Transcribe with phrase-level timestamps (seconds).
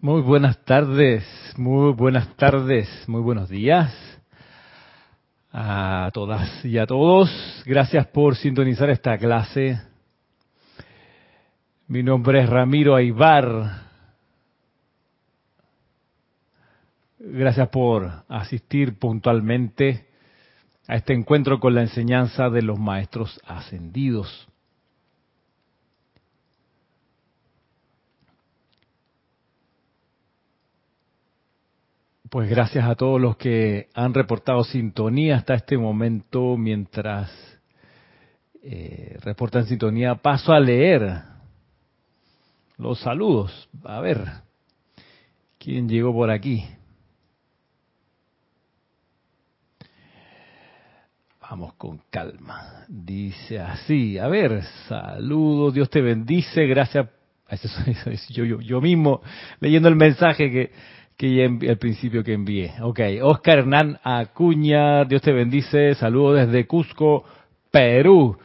[0.00, 1.24] Muy buenas tardes,
[1.56, 3.92] muy buenas tardes, muy buenos días
[5.52, 7.28] a todas y a todos.
[7.66, 9.82] Gracias por sintonizar esta clase.
[11.88, 13.88] Mi nombre es Ramiro Aybar.
[17.18, 20.06] Gracias por asistir puntualmente
[20.86, 24.48] a este encuentro con la enseñanza de los maestros ascendidos.
[32.30, 36.58] Pues gracias a todos los que han reportado sintonía hasta este momento.
[36.58, 37.30] Mientras
[38.62, 41.22] eh, reportan sintonía, paso a leer
[42.76, 43.70] los saludos.
[43.84, 44.26] A ver,
[45.58, 46.66] ¿quién llegó por aquí?
[51.40, 52.84] Vamos con calma.
[52.88, 57.08] Dice así, a ver, saludos, Dios te bendice, gracias.
[58.28, 59.22] Yo, yo, yo mismo
[59.58, 60.70] leyendo el mensaje que
[61.18, 62.74] que ya el principio que envié.
[62.80, 67.24] Ok, Oscar Hernán Acuña, Dios te bendice, saludos desde Cusco,
[67.72, 68.38] Perú.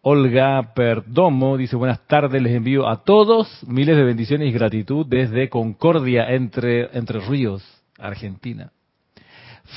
[0.00, 5.50] Olga Perdomo dice buenas tardes, les envío a todos miles de bendiciones y gratitud desde
[5.50, 7.62] Concordia, entre, entre Ríos,
[7.98, 8.72] Argentina.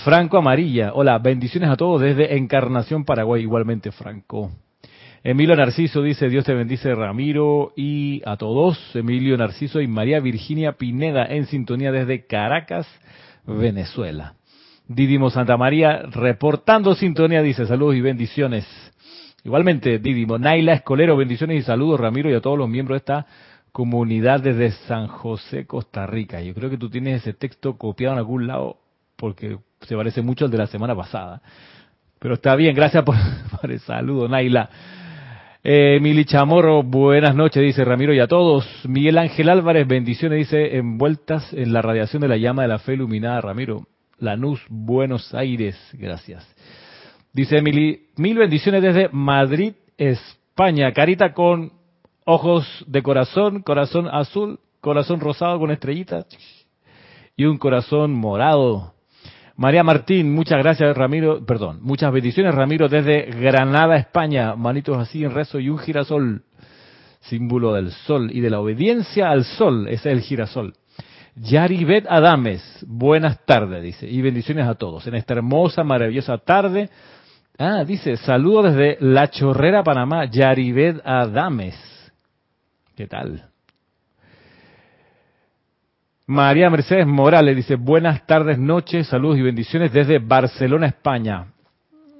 [0.06, 4.52] Franco Amarilla, hola, bendiciones a todos desde Encarnación, Paraguay, igualmente Franco.
[5.30, 8.80] Emilio Narciso dice, Dios te bendice Ramiro y a todos.
[8.96, 12.88] Emilio Narciso y María Virginia Pineda en sintonía desde Caracas,
[13.46, 14.36] Venezuela.
[14.88, 18.66] Didimo Santa María reportando sintonía dice, saludos y bendiciones.
[19.44, 23.28] Igualmente, Didimo, Naila Escolero, bendiciones y saludos Ramiro y a todos los miembros de esta
[23.74, 26.40] comunidad desde San José, Costa Rica.
[26.40, 28.78] Yo creo que tú tienes ese texto copiado en algún lado
[29.18, 31.42] porque se parece mucho al de la semana pasada.
[32.18, 33.18] Pero está bien, gracias por,
[33.60, 34.70] por el saludo, Naila.
[35.64, 38.68] Eh, Mili Chamorro, buenas noches, dice Ramiro y a todos.
[38.88, 42.94] Miguel Ángel Álvarez, bendiciones, dice, envueltas en la radiación de la llama de la fe
[42.94, 43.88] iluminada, Ramiro.
[44.20, 46.48] Lanús, Buenos Aires, gracias.
[47.34, 50.92] Dice Emily, mil bendiciones desde Madrid, España.
[50.94, 51.72] Carita con
[52.26, 56.26] ojos de corazón, corazón azul, corazón rosado con estrellitas
[57.36, 58.94] y un corazón morado.
[59.58, 64.56] María Martín, muchas gracias Ramiro, perdón, muchas bendiciones Ramiro desde Granada, España.
[64.56, 66.44] Manitos así en rezo y un girasol,
[67.22, 70.76] símbolo del sol y de la obediencia al sol, ese es el girasol.
[71.36, 76.92] Yaribet Adames, buenas tardes, dice, y bendiciones a todos en esta hermosa, maravillosa tarde.
[77.58, 81.76] Ah, dice, saludo desde La Chorrera, Panamá, Yaribet Adames.
[82.96, 83.50] ¿Qué tal?
[86.30, 91.54] María Mercedes Morales dice, buenas tardes, noches, saludos y bendiciones desde Barcelona, España.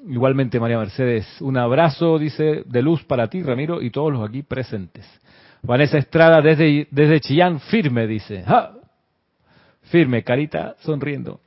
[0.08, 4.44] Igualmente, María Mercedes, un abrazo, dice, de luz para ti, Ramiro, y todos los aquí
[4.44, 5.06] presentes.
[5.62, 8.46] Vanessa Estrada desde, desde Chillán, firme, dice.
[9.92, 11.42] Firme, carita sonriendo.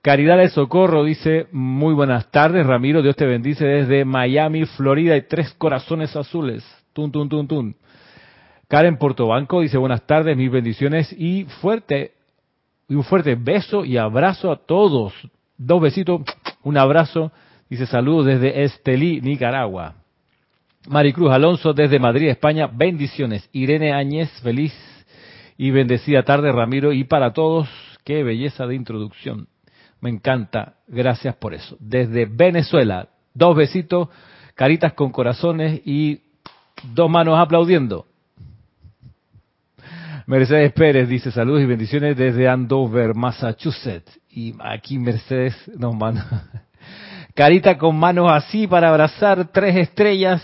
[0.00, 5.28] Caridad de Socorro dice, muy buenas tardes, Ramiro, Dios te bendice desde Miami, Florida, y
[5.28, 6.64] tres corazones azules.
[6.94, 7.76] Tun, tun, tun, tun.
[8.70, 12.12] Karen Portobanco dice buenas tardes, mis bendiciones y fuerte,
[12.88, 15.12] y un fuerte beso y abrazo a todos.
[15.58, 16.20] Dos besitos,
[16.62, 17.32] un abrazo.
[17.68, 19.96] Dice saludos desde Estelí, Nicaragua.
[20.88, 23.50] Maricruz Alonso desde Madrid, España, bendiciones.
[23.52, 24.72] Irene Áñez, feliz
[25.58, 26.92] y bendecida tarde, Ramiro.
[26.92, 27.68] Y para todos,
[28.04, 29.48] qué belleza de introducción.
[30.00, 31.76] Me encanta, gracias por eso.
[31.80, 34.10] Desde Venezuela, dos besitos,
[34.54, 36.20] caritas con corazones y
[36.94, 38.06] dos manos aplaudiendo.
[40.30, 44.16] Mercedes Pérez dice saludos y bendiciones desde Andover, Massachusetts.
[44.30, 46.44] Y aquí Mercedes nos manda
[47.34, 50.40] carita con manos así para abrazar tres estrellas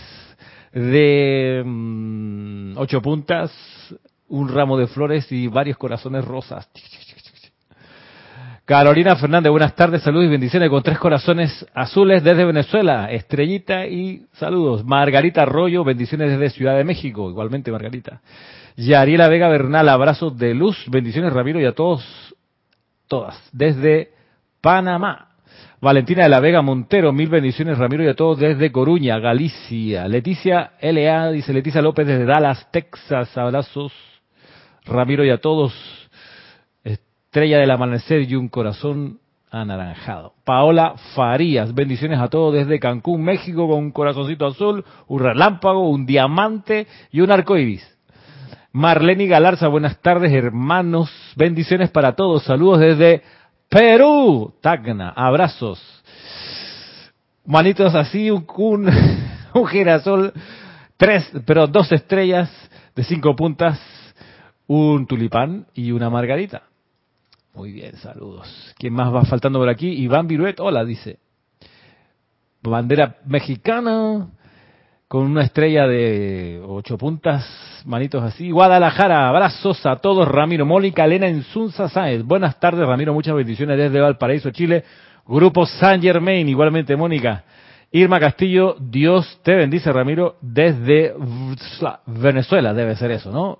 [0.73, 3.49] de mm, ocho puntas,
[4.27, 6.67] un ramo de flores y varios corazones rosas.
[8.65, 14.25] Carolina Fernández, buenas tardes, saludos y bendiciones con tres corazones azules desde Venezuela, estrellita y
[14.33, 14.83] saludos.
[14.83, 18.19] Margarita Arroyo, bendiciones desde Ciudad de México, igualmente Margarita.
[18.77, 22.05] Yariela Vega Bernal, abrazos de luz, bendiciones Ramiro y a todos,
[23.07, 24.11] todas, desde
[24.61, 25.23] Panamá.
[25.81, 30.07] Valentina de la Vega Montero, mil bendiciones Ramiro y a todos desde Coruña, Galicia.
[30.07, 33.91] Leticia LA, dice Leticia López desde Dallas, Texas, abrazos
[34.85, 35.73] Ramiro y a todos.
[36.83, 39.19] Estrella del amanecer y un corazón
[39.49, 40.33] anaranjado.
[40.43, 46.05] Paola Farías, bendiciones a todos desde Cancún, México, con un corazoncito azul, un relámpago, un
[46.05, 47.96] diamante y un arco iris.
[48.77, 51.09] Marlene Galarza, buenas tardes, hermanos.
[51.35, 52.43] Bendiciones para todos.
[52.43, 53.23] Saludos desde
[53.67, 54.53] Perú.
[54.61, 55.81] Tacna, abrazos.
[57.43, 58.45] Manitos así, un,
[59.55, 60.31] un, girasol,
[60.95, 62.51] tres, pero dos estrellas
[62.95, 63.79] de cinco puntas,
[64.67, 66.61] un tulipán y una margarita.
[67.55, 68.75] Muy bien, saludos.
[68.77, 69.87] ¿Quién más va faltando por aquí?
[69.87, 71.17] Iván Viruet, hola, dice.
[72.61, 74.27] Bandera mexicana
[75.07, 77.45] con una estrella de ocho puntas,
[77.85, 78.51] manitos así.
[78.51, 80.27] Guadalajara, abrazos a todos.
[80.27, 82.23] Ramiro, Mónica, Elena Insunza Sáenz.
[82.25, 83.13] Buenas tardes, Ramiro.
[83.13, 84.83] Muchas bendiciones desde Valparaíso, Chile.
[85.25, 87.43] Grupo San Germain, igualmente, Mónica.
[87.91, 91.13] Irma Castillo, Dios te bendice, Ramiro, desde
[92.05, 93.59] Venezuela, debe ser eso, ¿no?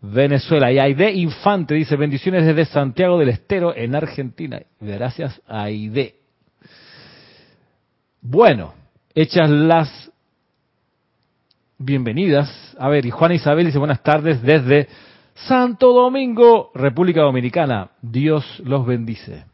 [0.00, 0.72] Venezuela.
[0.72, 4.62] Y Aide Infante dice, bendiciones desde Santiago del Estero, en Argentina.
[4.80, 6.14] Gracias, Aide.
[8.22, 8.72] Bueno,
[9.14, 10.10] hechas las
[11.84, 12.76] bienvenidas.
[12.78, 14.88] A ver, y Juana Isabel dice buenas tardes desde
[15.34, 17.90] Santo Domingo, República Dominicana.
[18.00, 19.44] Dios los bendice.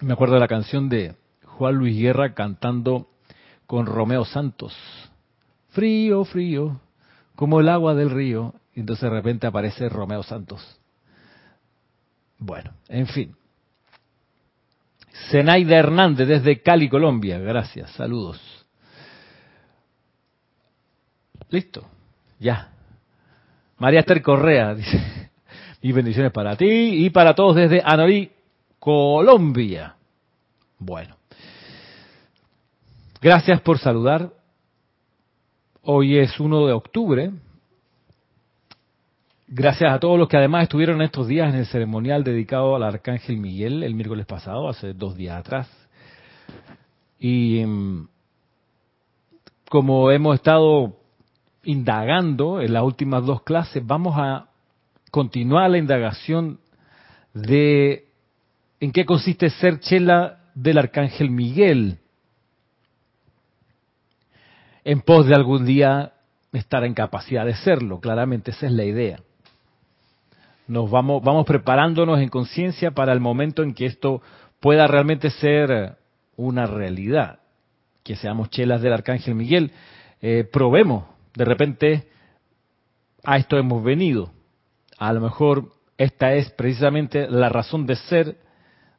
[0.00, 1.14] Me acuerdo de la canción de
[1.44, 3.08] Juan Luis Guerra cantando
[3.66, 4.76] con Romeo Santos.
[5.70, 6.80] Frío, frío,
[7.34, 8.54] como el agua del río.
[8.74, 10.78] Y entonces de repente aparece Romeo Santos.
[12.38, 13.34] Bueno, en fin.
[15.30, 17.38] Zenaida Hernández desde Cali, Colombia.
[17.38, 18.40] Gracias, saludos.
[21.50, 21.86] Listo,
[22.38, 22.72] ya.
[23.78, 25.30] María Esther Correa dice,
[25.82, 28.30] mis bendiciones para ti y para todos desde Anorí,
[28.78, 29.96] Colombia.
[30.78, 31.16] Bueno,
[33.20, 34.32] gracias por saludar.
[35.82, 37.30] Hoy es 1 de octubre.
[39.50, 43.38] Gracias a todos los que además estuvieron estos días en el ceremonial dedicado al Arcángel
[43.38, 45.68] Miguel el miércoles pasado, hace dos días atrás.
[47.18, 48.08] Y mm,
[49.70, 50.98] como hemos estado
[51.68, 54.46] indagando en las últimas dos clases, vamos a
[55.10, 56.60] continuar la indagación
[57.34, 58.06] de
[58.80, 61.98] en qué consiste ser chela del arcángel Miguel,
[64.82, 66.14] en pos de algún día
[66.54, 69.20] estar en capacidad de serlo, claramente esa es la idea.
[70.68, 74.22] Nos vamos, vamos preparándonos en conciencia para el momento en que esto
[74.58, 75.98] pueda realmente ser
[76.34, 77.40] una realidad,
[78.04, 79.70] que seamos chelas del arcángel Miguel.
[80.22, 82.08] Eh, probemos de repente
[83.22, 84.32] a esto hemos venido.
[84.98, 88.36] A lo mejor esta es precisamente la razón de ser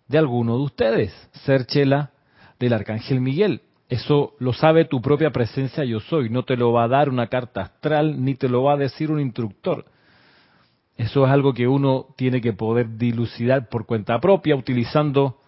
[0.07, 2.11] de alguno de ustedes, ser chela
[2.57, 3.61] del Arcángel Miguel.
[3.89, 7.27] Eso lo sabe tu propia presencia yo soy, no te lo va a dar una
[7.27, 9.83] carta astral ni te lo va a decir un instructor.
[10.95, 15.39] Eso es algo que uno tiene que poder dilucidar por cuenta propia utilizando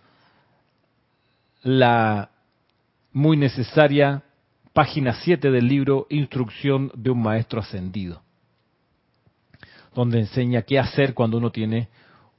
[1.64, 2.32] la
[3.14, 4.24] muy necesaria
[4.74, 8.22] página 7 del libro Instrucción de un Maestro Ascendido,
[9.94, 11.90] donde enseña qué hacer cuando uno tiene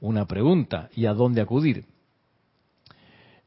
[0.01, 1.85] una pregunta y a dónde acudir.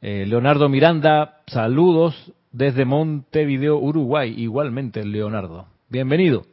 [0.00, 4.34] Eh, Leonardo Miranda, saludos desde Montevideo, Uruguay.
[4.36, 5.66] Igualmente, Leonardo.
[5.88, 6.44] Bienvenido.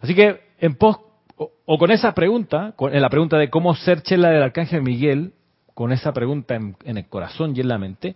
[0.00, 0.98] Así que, en pos,
[1.36, 5.32] o, con esa pregunta, con, en la pregunta de cómo ser chela del Arcángel Miguel,
[5.72, 8.14] con esa pregunta en el corazón y en la mente,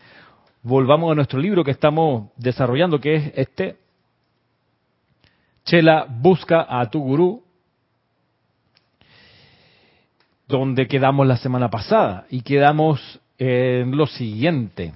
[0.65, 3.77] volvamos a nuestro libro que estamos desarrollando, que es este,
[5.65, 7.45] Chela busca a tu gurú,
[10.49, 14.93] donde quedamos la semana pasada y quedamos en lo siguiente.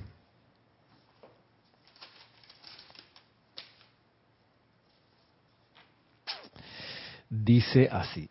[7.31, 8.29] Dice así.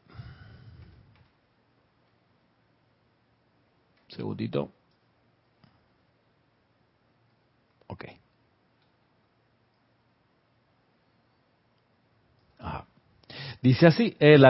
[4.10, 4.77] Segundito.
[7.88, 8.06] Ok.
[13.62, 14.46] Dice así, el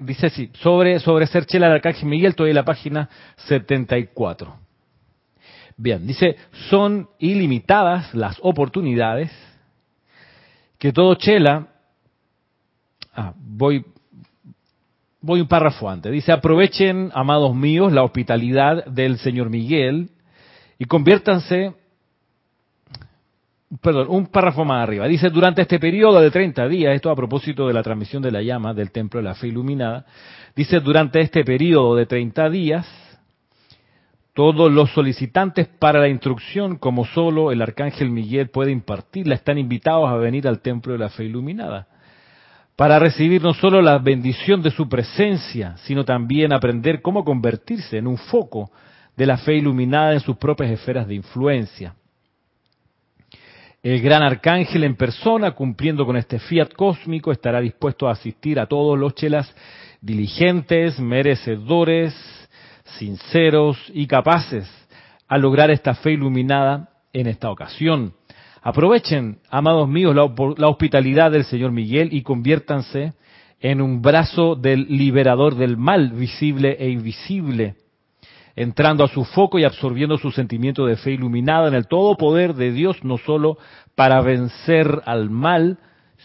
[0.00, 3.08] dice así, sobre, sobre ser chela del arcángel Miguel, estoy en la página
[3.48, 4.56] 74.
[5.76, 6.36] Bien, dice,
[6.70, 9.32] son ilimitadas las oportunidades
[10.78, 11.68] que todo chela,
[13.14, 13.84] ah, voy,
[15.20, 20.10] voy un párrafo antes, dice, aprovechen, amados míos, la hospitalidad del Señor Miguel
[20.78, 21.74] y conviértanse
[23.80, 25.06] perdón, un párrafo más arriba.
[25.06, 28.42] Dice, durante este periodo de 30 días, esto a propósito de la transmisión de la
[28.42, 30.04] llama del Templo de la Fe Iluminada,
[30.54, 32.86] dice, durante este periodo de 30 días,
[34.34, 40.08] todos los solicitantes para la instrucción, como solo el Arcángel Miguel puede impartirla, están invitados
[40.08, 41.86] a venir al Templo de la Fe Iluminada,
[42.76, 48.06] para recibir no solo la bendición de su presencia, sino también aprender cómo convertirse en
[48.06, 48.70] un foco
[49.14, 51.94] de la fe iluminada en sus propias esferas de influencia
[53.82, 58.66] el gran arcángel en persona, cumpliendo con este fiat cósmico, estará dispuesto a asistir a
[58.66, 59.52] todos los chelas
[60.00, 62.14] diligentes, merecedores,
[62.98, 64.70] sinceros y capaces
[65.26, 68.14] a lograr esta fe iluminada en esta ocasión.
[68.62, 73.14] Aprovechen, amados míos, la, la hospitalidad del Señor Miguel y conviértanse
[73.58, 77.76] en un brazo del liberador del mal, visible e invisible,
[78.56, 82.54] entrando a su foco y absorbiendo su sentimiento de fe iluminada en el todo poder
[82.54, 83.58] de Dios, no solo
[83.94, 85.78] para vencer al mal,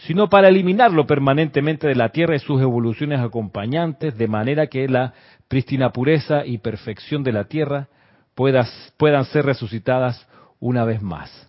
[0.06, 5.14] sino para eliminarlo permanentemente de la tierra y sus evoluciones acompañantes, de manera que la
[5.48, 7.88] prístina pureza y perfección de la tierra
[8.34, 10.28] puedan ser resucitadas
[10.60, 11.48] una vez más.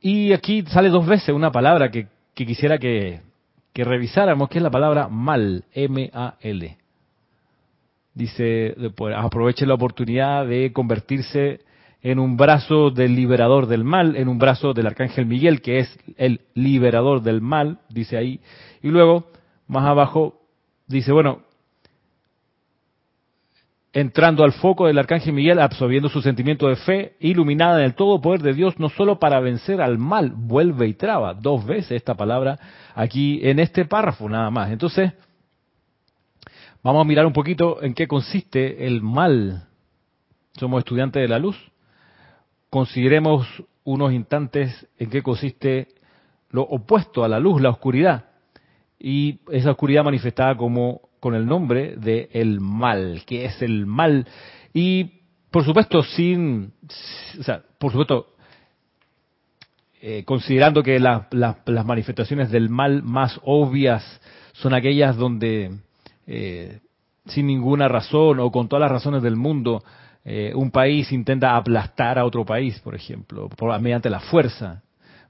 [0.00, 3.20] Y aquí sale dos veces una palabra que, quisiera que,
[3.72, 6.76] que, revisáramos, que es la palabra mal, M-A-L.
[8.14, 8.74] Dice,
[9.16, 11.60] aproveche la oportunidad de convertirse
[12.02, 15.98] en un brazo del liberador del mal, en un brazo del arcángel Miguel, que es
[16.16, 18.40] el liberador del mal, dice ahí.
[18.82, 19.26] Y luego,
[19.66, 20.40] más abajo,
[20.86, 21.42] dice, bueno,
[23.92, 28.20] entrando al foco del arcángel Miguel, absorbiendo su sentimiento de fe, iluminada en el todo
[28.20, 32.14] poder de Dios, no solo para vencer al mal, vuelve y traba, dos veces esta
[32.14, 32.58] palabra
[32.94, 34.70] aquí en este párrafo nada más.
[34.70, 35.12] Entonces,
[36.82, 39.64] vamos a mirar un poquito en qué consiste el mal.
[40.58, 41.56] Somos estudiantes de la luz.
[42.68, 43.46] Consideremos
[43.82, 45.88] unos instantes en qué consiste
[46.50, 48.26] lo opuesto a la luz, la oscuridad.
[48.98, 54.26] Y esa oscuridad manifestada como con el nombre de el mal, que es el mal.
[54.72, 56.72] Y por supuesto, sin,
[57.38, 58.34] o sea, por supuesto,
[60.00, 64.20] eh, considerando que las manifestaciones del mal más obvias
[64.52, 65.78] son aquellas donde
[66.26, 66.80] eh,
[67.26, 69.82] sin ninguna razón o con todas las razones del mundo
[70.24, 73.48] eh, un país intenta aplastar a otro país, por ejemplo,
[73.80, 74.82] mediante la fuerza,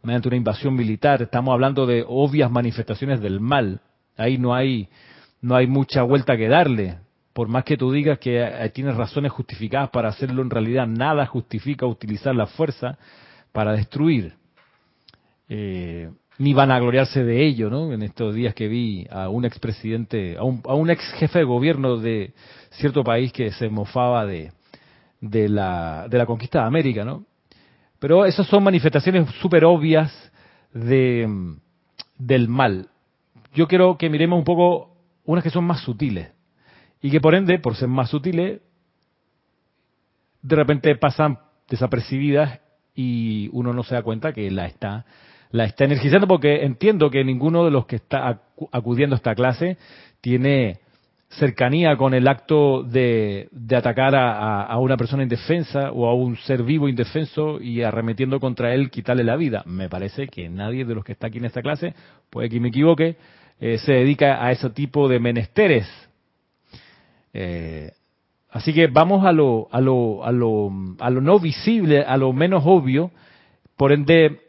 [0.03, 1.23] mediante una invasión militar.
[1.23, 3.81] Estamos hablando de obvias manifestaciones del mal.
[4.17, 4.89] Ahí no hay
[5.41, 6.99] no hay mucha vuelta que darle.
[7.33, 11.87] Por más que tú digas que tienes razones justificadas para hacerlo, en realidad nada justifica
[11.87, 12.99] utilizar la fuerza
[13.53, 14.35] para destruir.
[15.49, 17.93] Eh, ni van a gloriarse de ello, ¿no?
[17.93, 21.45] En estos días que vi a un expresidente, a un, a un ex jefe de
[21.45, 22.33] gobierno de
[22.71, 24.53] cierto país que se mofaba de,
[25.21, 27.25] de, la, de la conquista de América, ¿no?
[27.99, 30.11] Pero esas son manifestaciones súper obvias
[30.73, 31.29] de,
[32.17, 32.89] del mal.
[33.55, 34.90] Yo quiero que miremos un poco
[35.31, 36.33] unas que son más sutiles
[37.01, 38.61] y que por ende, por ser más sutiles,
[40.43, 42.61] de repente pasan desapercibidas
[42.95, 45.07] y uno no se da cuenta que la está
[45.53, 48.41] la está energizando porque entiendo que ninguno de los que está
[48.73, 49.79] acudiendo a esta clase
[50.21, 50.79] tiene
[51.29, 56.37] cercanía con el acto de, de atacar a, a, una persona indefensa o a un
[56.37, 59.63] ser vivo indefenso y arremetiendo contra él quitarle la vida.
[59.65, 61.95] Me parece que nadie de los que está aquí en esta clase,
[62.31, 63.17] puede que me equivoque,
[63.61, 65.87] eh, se dedica a ese tipo de menesteres.
[67.33, 67.93] Eh,
[68.51, 72.33] así que vamos a lo, a, lo, a, lo, a lo no visible, a lo
[72.33, 73.11] menos obvio,
[73.77, 74.41] por ende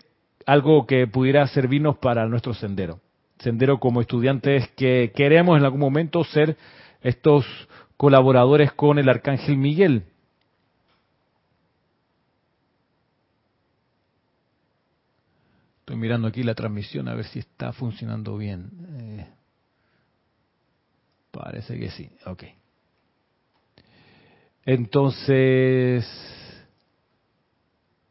[0.46, 3.00] algo que pudiera servirnos para nuestro sendero.
[3.40, 6.58] Sendero como estudiantes que queremos en algún momento ser
[7.02, 7.46] estos
[7.98, 10.04] colaboradores con el Arcángel Miguel.
[15.82, 18.70] Estoy mirando aquí la transmisión a ver si está funcionando bien.
[21.42, 22.08] Parece que sí.
[22.28, 22.44] Ok.
[24.64, 26.06] Entonces,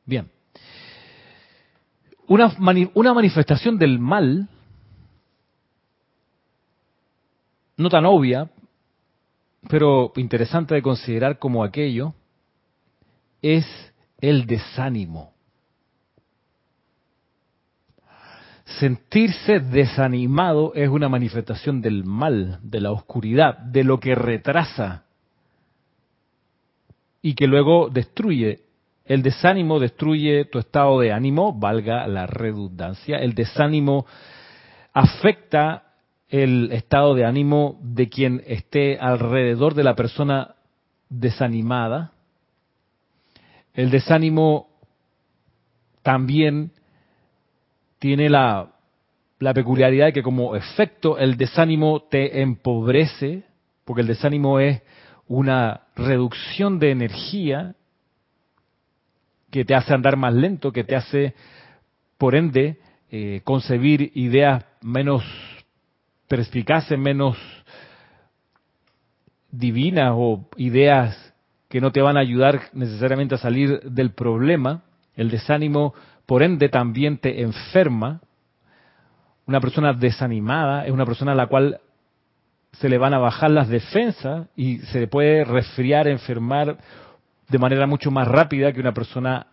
[0.04, 0.28] bien.
[2.26, 2.52] Una,
[2.94, 4.48] una manifestación del mal,
[7.76, 8.50] no tan obvia,
[9.68, 12.14] pero interesante de considerar como aquello,
[13.42, 13.64] es
[14.20, 15.34] el desánimo.
[18.78, 25.04] Sentirse desanimado es una manifestación del mal, de la oscuridad, de lo que retrasa
[27.20, 28.60] y que luego destruye.
[29.04, 33.18] El desánimo destruye tu estado de ánimo, valga la redundancia.
[33.18, 34.06] El desánimo
[34.92, 35.94] afecta
[36.28, 40.54] el estado de ánimo de quien esté alrededor de la persona
[41.08, 42.12] desanimada.
[43.74, 44.68] El desánimo
[46.02, 46.70] también
[48.00, 48.72] tiene la,
[49.38, 53.44] peculiaridad de que como efecto el desánimo te empobrece,
[53.84, 54.82] porque el desánimo es
[55.28, 57.76] una reducción de energía
[59.50, 61.34] que te hace andar más lento, que te hace,
[62.18, 62.78] por ende,
[63.10, 65.22] eh, concebir ideas menos
[66.26, 67.36] perspicaces, menos
[69.50, 71.34] divinas o ideas
[71.68, 74.84] que no te van a ayudar necesariamente a salir del problema.
[75.16, 75.92] El desánimo
[76.30, 78.20] por ende también te enferma.
[79.46, 81.80] Una persona desanimada es una persona a la cual
[82.70, 86.78] se le van a bajar las defensas y se le puede resfriar, enfermar
[87.48, 89.48] de manera mucho más rápida que una persona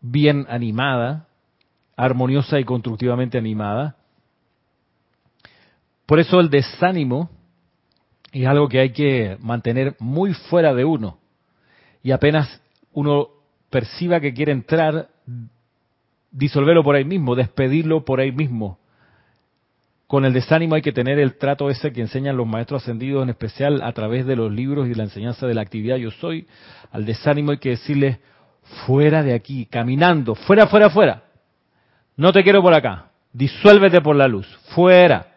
[0.00, 1.26] bien animada.
[1.94, 3.96] armoniosa y constructivamente animada.
[6.06, 7.28] Por eso el desánimo
[8.32, 11.18] es algo que hay que mantener muy fuera de uno.
[12.02, 12.62] Y apenas
[12.94, 13.28] uno
[13.68, 15.08] perciba que quiere entrar,
[16.30, 18.78] disolverlo por ahí mismo, despedirlo por ahí mismo.
[20.06, 23.30] Con el desánimo hay que tener el trato ese que enseñan los maestros ascendidos, en
[23.30, 26.48] especial a través de los libros y la enseñanza de la actividad yo soy.
[26.90, 28.18] Al desánimo hay que decirle,
[28.86, 31.22] fuera de aquí, caminando, fuera, fuera, fuera.
[32.16, 33.10] No te quiero por acá.
[33.32, 34.46] Disuélvete por la luz.
[34.74, 35.28] Fuera.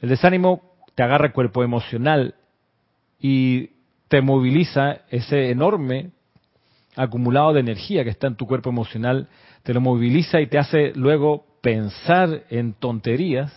[0.00, 0.62] El desánimo
[0.94, 2.34] te agarra el cuerpo emocional
[3.20, 3.70] y
[4.08, 6.12] te moviliza ese enorme
[6.98, 9.28] acumulado de energía que está en tu cuerpo emocional,
[9.62, 13.52] te lo moviliza y te hace luego pensar en tonterías,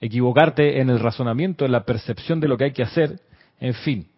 [0.00, 3.20] equivocarte en el razonamiento, en la percepción de lo que hay que hacer,
[3.58, 4.08] en fin.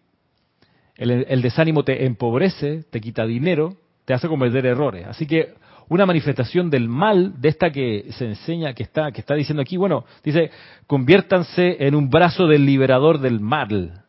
[0.95, 5.05] El, el desánimo te empobrece, te quita dinero, te hace cometer errores.
[5.07, 5.53] Así que
[5.89, 9.77] una manifestación del mal de esta que se enseña, que está, que está diciendo aquí,
[9.77, 10.51] bueno, dice,
[10.85, 14.03] conviértanse en un brazo del liberador del mal,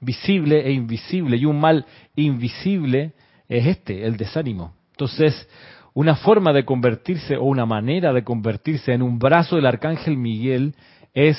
[0.00, 1.86] visible e invisible, y un mal
[2.16, 3.12] invisible
[3.48, 4.74] es este, el desánimo.
[4.92, 5.48] Entonces,
[5.94, 10.74] una forma de convertirse o una manera de convertirse en un brazo del arcángel Miguel
[11.14, 11.36] es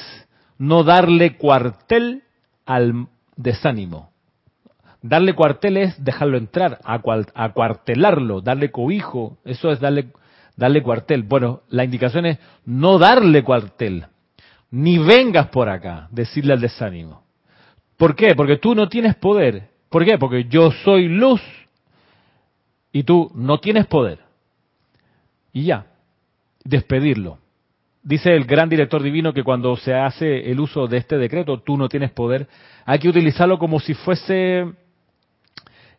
[0.57, 2.23] no darle cuartel
[2.65, 4.11] al desánimo.
[5.01, 10.09] Darle cuartel es dejarlo entrar, acuartelarlo, darle cobijo, eso es darle,
[10.57, 11.23] darle cuartel.
[11.23, 14.07] Bueno, la indicación es no darle cuartel,
[14.71, 17.28] ni vengas por acá, decirle al desánimo.
[17.99, 18.33] ¿Por qué?
[18.33, 19.67] Porque tú no tienes poder.
[19.89, 20.17] ¿Por qué?
[20.17, 21.41] Porque yo soy luz
[22.93, 24.19] y tú no tienes poder.
[25.51, 25.85] Y ya,
[26.63, 27.39] despedirlo.
[28.01, 31.75] Dice el gran director divino que cuando se hace el uso de este decreto, tú
[31.75, 32.47] no tienes poder,
[32.85, 34.71] hay que utilizarlo como si fuese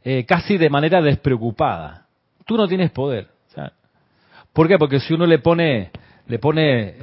[0.02, 2.06] eh, casi de manera despreocupada.
[2.46, 3.28] Tú no tienes poder.
[4.54, 4.78] ¿Por qué?
[4.78, 5.90] Porque si uno le pone,
[6.28, 6.94] le pone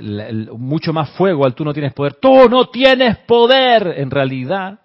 [0.54, 4.80] mucho más fuego al tú no tienes poder, tú no tienes poder, en realidad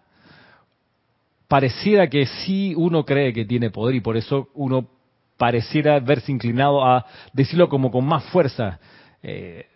[1.53, 4.89] pareciera que sí uno cree que tiene poder y por eso uno
[5.37, 8.81] pareciera verse inclinado a decirlo como con más fuerza.
[9.23, 9.67] Eh,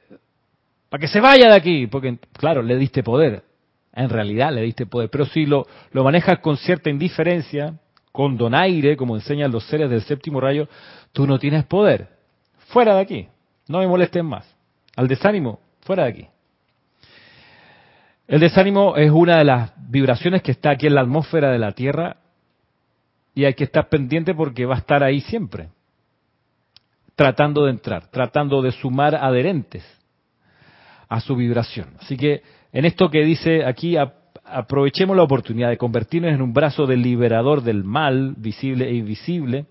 [0.88, 3.42] para que se vaya de aquí, porque claro, le diste poder.
[3.92, 5.10] En realidad le diste poder.
[5.10, 7.74] Pero si lo, lo manejas con cierta indiferencia,
[8.10, 10.70] con donaire, como enseñan los seres del séptimo rayo,
[11.12, 12.08] tú no tienes poder.
[12.68, 13.28] Fuera de aquí.
[13.68, 14.50] No me molesten más.
[14.96, 16.28] Al desánimo, fuera de aquí.
[18.28, 21.72] El desánimo es una de las vibraciones que está aquí en la atmósfera de la
[21.72, 22.16] Tierra
[23.34, 25.68] y hay que estar pendiente porque va a estar ahí siempre,
[27.14, 29.84] tratando de entrar, tratando de sumar adherentes
[31.08, 31.90] a su vibración.
[32.00, 33.96] Así que en esto que dice aquí,
[34.44, 39.66] aprovechemos la oportunidad de convertirnos en un brazo del liberador del mal, visible e invisible.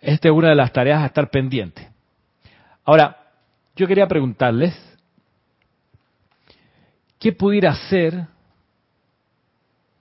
[0.00, 1.88] Esta es una de las tareas a estar pendiente.
[2.84, 3.18] Ahora,
[3.76, 4.74] yo quería preguntarles,
[7.18, 8.26] ¿qué pudiera hacer,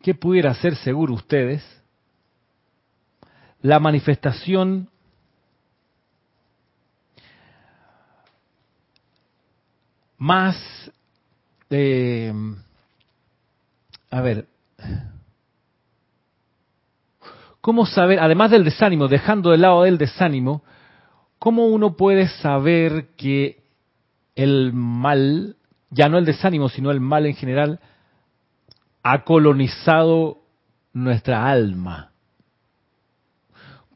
[0.02, 1.64] qué pudiera hacer seguro ustedes
[3.62, 4.90] la manifestación
[10.18, 10.58] más
[11.70, 12.32] eh,
[14.14, 14.46] a ver,
[17.62, 20.62] ¿cómo saber, además del desánimo, dejando de lado el desánimo,
[21.40, 23.64] cómo uno puede saber que
[24.36, 25.56] el mal,
[25.94, 27.80] ya no el desánimo, sino el mal en general,
[29.04, 30.40] ha colonizado
[30.94, 32.12] nuestra alma?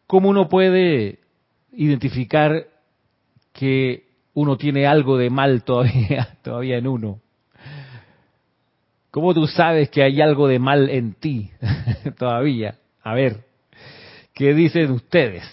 [0.05, 1.19] ¿Cómo uno puede
[1.71, 2.67] identificar
[3.53, 7.19] que uno tiene algo de mal todavía, todavía en uno?
[9.11, 11.49] ¿Cómo tú sabes que hay algo de mal en ti
[12.17, 12.75] todavía?
[13.01, 13.45] A ver,
[14.33, 15.43] ¿qué dicen ustedes?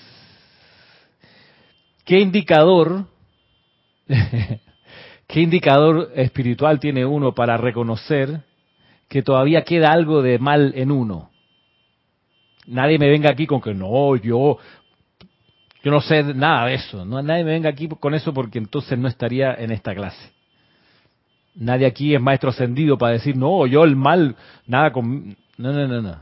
[2.05, 3.07] ¿Qué indicador,
[5.27, 8.43] qué indicador espiritual tiene uno para reconocer
[9.09, 11.31] que todavía queda algo de mal en uno?
[12.67, 14.59] Nadie me venga aquí con que no, yo,
[15.83, 17.05] yo no sé nada de eso.
[17.05, 20.33] No, nadie me venga aquí con eso porque entonces no estaría en esta clase.
[21.55, 25.37] Nadie aquí es maestro ascendido para decir, no, yo el mal, nada con...
[25.57, 26.19] No, no, no, no.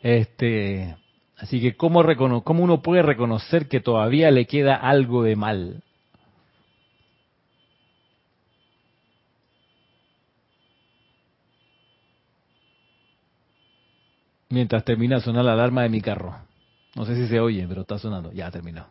[0.00, 0.94] Este,
[1.38, 2.04] así que, ¿cómo,
[2.44, 5.82] ¿cómo uno puede reconocer que todavía le queda algo de mal?
[14.50, 16.36] Mientras termina de sonar la alarma de mi carro.
[16.94, 18.32] No sé si se oye, pero está sonando.
[18.32, 18.86] Ya terminó.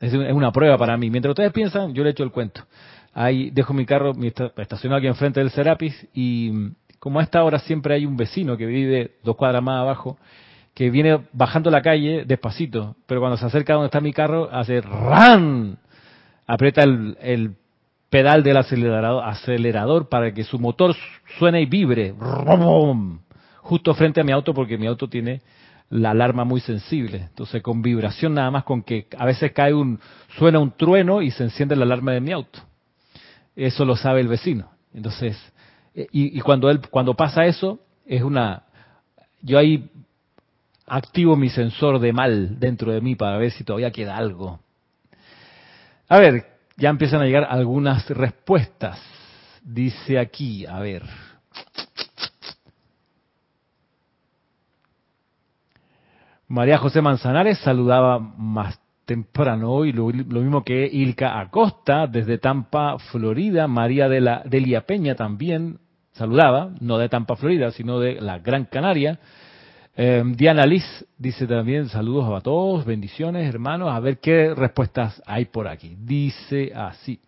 [0.00, 1.10] Es una prueba para mí.
[1.10, 2.62] Mientras ustedes piensan, yo le echo el cuento.
[3.14, 4.12] Ahí dejo mi carro
[4.56, 8.66] estacionado aquí enfrente del Serapis y como a esta hora siempre hay un vecino que
[8.66, 10.18] vive dos cuadras más abajo
[10.74, 14.48] que viene bajando la calle despacito, pero cuando se acerca a donde está mi carro,
[14.52, 15.76] hace ¡ran!
[16.46, 17.56] Aprieta el,
[18.10, 20.96] pedal del acelerador, acelerador para que su motor
[21.38, 22.14] suene y vibre.
[23.62, 25.42] Justo frente a mi auto porque mi auto tiene
[25.90, 27.18] la alarma muy sensible.
[27.28, 30.00] Entonces, con vibración nada más, con que a veces cae un,
[30.38, 32.60] suena un trueno y se enciende la alarma de mi auto.
[33.56, 34.70] Eso lo sabe el vecino.
[34.94, 35.36] Entonces,
[35.94, 38.62] eh, y, y cuando él, cuando pasa eso, es una,
[39.42, 39.90] yo ahí
[40.86, 44.60] activo mi sensor de mal dentro de mí para ver si todavía queda algo.
[46.08, 49.02] A ver, ya empiezan a llegar algunas respuestas.
[49.62, 51.02] Dice aquí, a ver.
[56.46, 63.66] María José Manzanares saludaba más temprano hoy, lo, mismo que Ilka Acosta desde Tampa, Florida.
[63.66, 65.80] María de la Delia Peña también
[66.12, 69.18] saludaba, no de Tampa, Florida, sino de la Gran Canaria.
[70.00, 70.84] Eh, Diana Liz
[71.18, 75.96] dice también saludos a todos, bendiciones hermanos, a ver qué respuestas hay por aquí.
[75.98, 77.20] Dice así.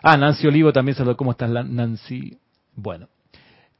[0.00, 2.38] Ah, Nancy Olivo también saludó, ¿cómo estás Nancy?
[2.76, 3.08] Bueno,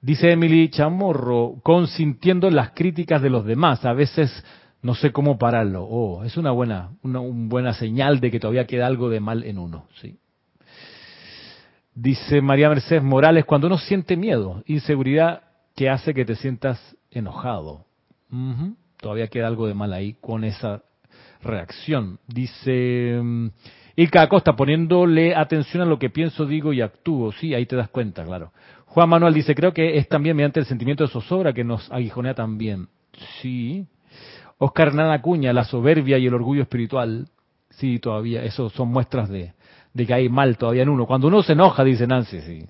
[0.01, 4.44] Dice Emily Chamorro, consintiendo las críticas de los demás, a veces
[4.83, 5.85] no sé cómo pararlo.
[5.85, 9.57] Oh, es una buena, una, buena señal de que todavía queda algo de mal en
[9.57, 10.18] uno, sí.
[11.94, 15.42] Dice María Mercedes Morales, cuando uno siente miedo, inseguridad
[15.77, 16.81] que hace que te sientas
[17.12, 17.89] enojado.
[18.97, 20.83] Todavía queda algo de mal ahí con esa
[21.43, 22.19] reacción.
[22.27, 23.49] Dice mm,
[23.97, 27.33] Ilka Acosta, poniéndole atención a lo que pienso, digo y actúo.
[27.33, 28.53] Sí, ahí te das cuenta, claro.
[28.87, 32.35] Juan Manuel dice, creo que es también mediante el sentimiento de zozobra que nos aguijonea
[32.35, 32.88] también.
[33.40, 33.87] Sí.
[34.59, 37.29] Oscar Hernán Acuña, la soberbia y el orgullo espiritual.
[37.71, 39.55] Sí, todavía, eso son muestras de,
[39.95, 41.07] de que hay mal todavía en uno.
[41.07, 42.66] Cuando uno se enoja, dice Nancy, sí.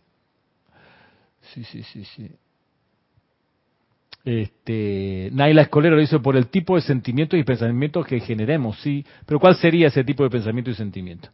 [1.41, 2.31] Sí, sí, sí, sí.
[4.25, 9.05] Este, Naila Escolero lo dice por el tipo de sentimientos y pensamientos que generemos, sí.
[9.27, 11.31] Pero ¿cuál sería ese tipo de pensamiento y sentimiento?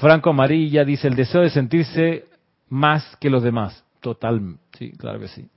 [0.00, 2.24] Franco Amarilla dice el deseo de sentirse
[2.68, 3.84] más que los demás.
[4.00, 4.40] Total,
[4.78, 5.48] sí, claro que sí.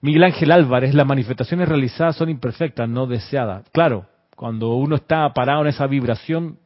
[0.00, 3.68] Miguel Ángel Álvarez, las manifestaciones realizadas son imperfectas, no deseadas.
[3.72, 4.06] Claro,
[4.36, 6.58] cuando uno está parado en esa vibración,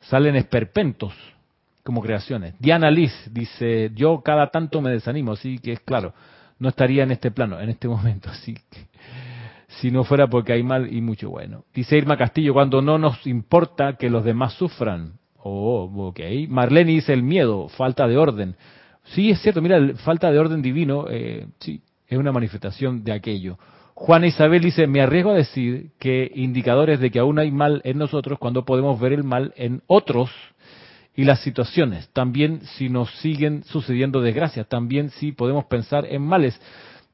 [0.00, 1.14] salen esperpentos
[1.84, 2.54] como creaciones.
[2.58, 6.14] Diana Liz dice, yo cada tanto me desanimo, así que es claro,
[6.58, 8.86] no estaría en este plano, en este momento, así que
[9.80, 11.64] si no fuera porque hay mal y mucho bueno.
[11.74, 15.14] Dice Irma Castillo, cuando no nos importa que los demás sufran.
[15.36, 16.20] Oh, ok.
[16.48, 18.56] Marlene dice el miedo, falta de orden.
[19.04, 23.58] Sí, es cierto, mira, falta de orden divino, eh, sí, es una manifestación de aquello.
[23.94, 27.98] Juana Isabel dice, me arriesgo a decir que indicadores de que aún hay mal en
[27.98, 30.30] nosotros cuando podemos ver el mal en otros
[31.16, 32.08] y las situaciones.
[32.12, 36.60] También si nos siguen sucediendo desgracias, también si podemos pensar en males.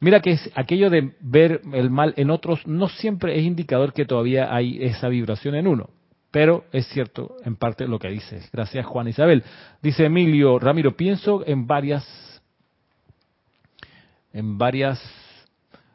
[0.01, 4.07] Mira que es aquello de ver el mal en otros no siempre es indicador que
[4.07, 5.91] todavía hay esa vibración en uno.
[6.31, 8.49] Pero es cierto en parte lo que dices.
[8.53, 9.43] Gracias Juan Isabel.
[9.83, 12.07] Dice Emilio Ramiro, pienso en varias
[14.33, 15.03] en varias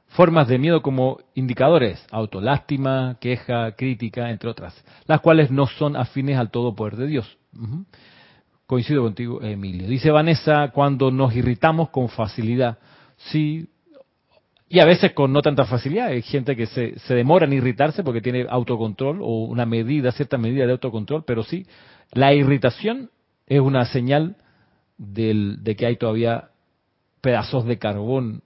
[0.10, 4.74] formas de miedo como indicadores, autolástima, queja, crítica, entre otras,
[5.08, 7.38] las cuales no son afines al todo poder de Dios.
[8.66, 9.88] Coincido contigo, Emilio.
[9.88, 12.80] Dice Vanessa, cuando nos irritamos con facilidad,
[13.18, 13.68] sí,
[14.68, 16.08] y a veces con no tanta facilidad.
[16.08, 20.38] Hay gente que se, se demora en irritarse porque tiene autocontrol o una medida, cierta
[20.38, 21.66] medida de autocontrol, pero sí,
[22.12, 23.12] la irritación
[23.48, 24.38] es una señal
[24.98, 26.50] del, de que hay todavía
[27.22, 28.42] pedazos de carbón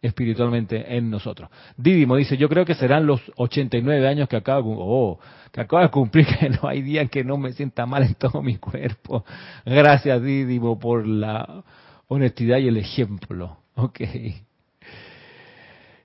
[0.00, 1.50] espiritualmente en nosotros.
[1.76, 5.18] Didimo dice, yo creo que serán los 89 años que acabo, oh,
[5.52, 8.42] que acabo de cumplir, que no hay día que no me sienta mal en todo
[8.42, 9.24] mi cuerpo.
[9.64, 11.64] Gracias Didimo por la
[12.08, 13.58] honestidad y el ejemplo.
[13.74, 14.00] Ok.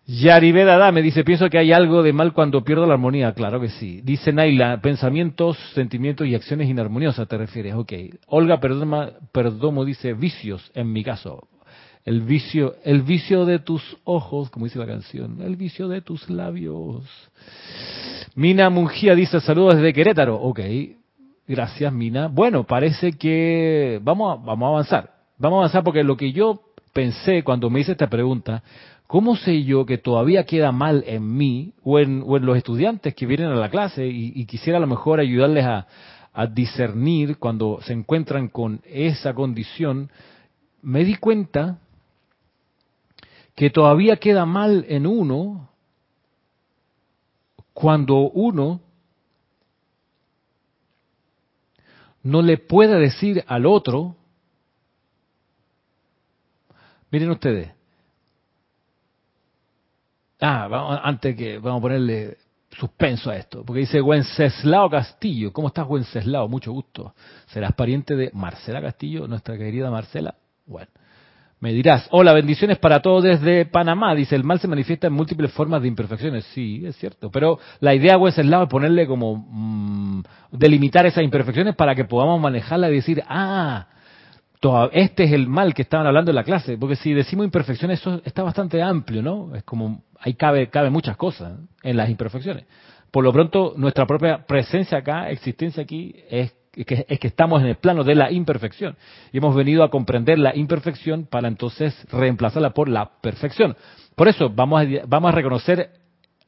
[0.06, 3.34] Yaribeda me dice, pienso que hay algo de mal cuando pierdo la armonía.
[3.34, 4.02] Claro que sí.
[4.04, 7.74] Dice Naila, pensamientos, sentimientos y acciones inarmoniosas, te refieres.
[7.76, 7.94] Ok.
[8.28, 11.48] Olga Perdomo dice, vicios, en mi caso.
[12.06, 15.42] El vicio, el vicio de tus ojos, como dice la canción.
[15.42, 17.04] El vicio de tus labios.
[18.36, 20.36] Mina Mungía dice, saludos desde Querétaro.
[20.36, 20.60] Ok.
[21.48, 22.28] Gracias, Mina.
[22.28, 25.14] Bueno, parece que vamos a, vamos a avanzar.
[25.38, 26.62] Vamos a avanzar porque lo que yo
[26.94, 28.64] pensé cuando me hice esta pregunta
[29.14, 33.50] ¿Cómo sé yo que todavía queda mal en mí o en, los estudiantes que vienen
[33.50, 35.86] a la clase y, quisiera a lo mejor ayudarles a,
[36.34, 40.10] a discernir cuando se encuentran con esa condición?
[40.82, 41.78] Me di cuenta
[43.56, 45.70] que todavía queda mal en uno
[47.74, 48.82] cuando uno
[52.24, 54.16] no le puede decir al otro,
[57.12, 57.72] miren ustedes,
[60.46, 62.38] Ah, antes que vamos a ponerle
[62.78, 65.54] suspenso a esto, porque dice Wenceslao Castillo.
[65.54, 66.50] ¿Cómo estás, Wenceslao?
[66.50, 67.16] Mucho gusto.
[67.48, 70.36] ¿Serás pariente de Marcela Castillo, nuestra querida Marcela?
[70.66, 70.92] Bueno.
[71.64, 74.14] Me dirás, hola, bendiciones para todos desde Panamá.
[74.16, 76.44] Dice, el mal se manifiesta en múltiples formas de imperfecciones.
[76.54, 77.32] Sí, es cierto.
[77.32, 82.90] Pero la idea, Wenceslao, es ponerle como, mm, delimitar esas imperfecciones para que podamos manejarla
[82.90, 83.88] y decir, ah,
[84.92, 88.22] este es el mal que estaban hablando en la clase, porque si decimos imperfecciones, eso
[88.26, 89.56] está bastante amplio, ¿no?
[89.56, 92.66] Es como, ahí cabe, cabe muchas cosas en las imperfecciones.
[93.10, 97.76] Por lo pronto, nuestra propia presencia acá, existencia aquí, es es que estamos en el
[97.76, 98.96] plano de la imperfección.
[99.32, 103.76] Y hemos venido a comprender la imperfección para entonces reemplazarla por la perfección.
[104.16, 105.92] Por eso vamos a, vamos a reconocer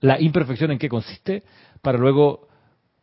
[0.02, 1.44] la imperfección en qué consiste,
[1.82, 2.48] para luego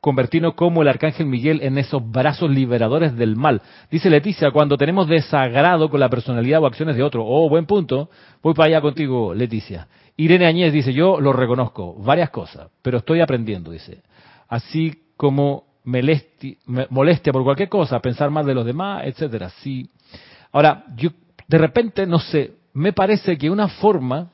[0.00, 3.62] convertirnos como el arcángel Miguel en esos brazos liberadores del mal.
[3.88, 8.10] Dice Leticia, cuando tenemos desagrado con la personalidad o acciones de otro, oh, buen punto,
[8.42, 9.86] voy para allá contigo, Leticia.
[10.16, 14.02] Irene Añez dice, yo lo reconozco, varias cosas, pero estoy aprendiendo, dice.
[14.48, 19.50] Así como molestia por cualquier cosa, pensar más de los demás, etcétera.
[19.62, 19.88] Sí.
[20.52, 21.10] Ahora, yo
[21.48, 24.30] de repente, no sé, me parece que una forma,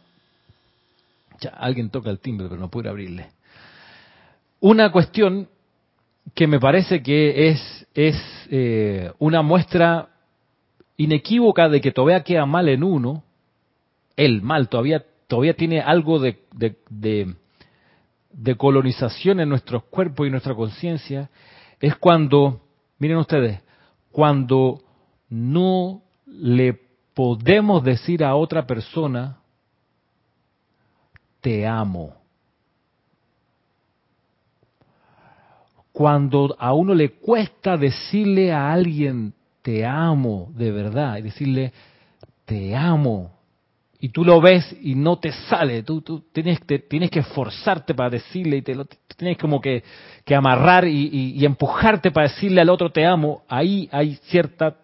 [1.55, 3.29] alguien toca el timbre, pero no puedo abrirle.
[4.61, 5.49] Una cuestión
[6.35, 8.17] que me parece que es, es
[8.51, 10.09] eh, una muestra
[10.97, 13.23] inequívoca de que todavía queda mal en uno,
[14.17, 16.39] el mal todavía, todavía tiene algo de
[18.57, 21.31] colonización en nuestros cuerpos y nuestra conciencia,
[21.81, 22.61] es cuando,
[22.99, 23.61] miren ustedes,
[24.11, 24.83] cuando
[25.29, 26.79] no le
[27.15, 29.39] podemos decir a otra persona,
[31.41, 32.19] te amo.
[35.99, 41.73] cuando a uno le cuesta decirle a alguien te amo de verdad y decirle
[42.45, 43.33] te amo
[44.01, 48.59] y tú lo ves y no te sale, tú, tienes, tienes que esforzarte para decirle
[48.59, 49.83] y te lo tienes como que,
[50.25, 54.77] que amarrar y, y empujarte para decirle al otro te amo, ahí hay cierta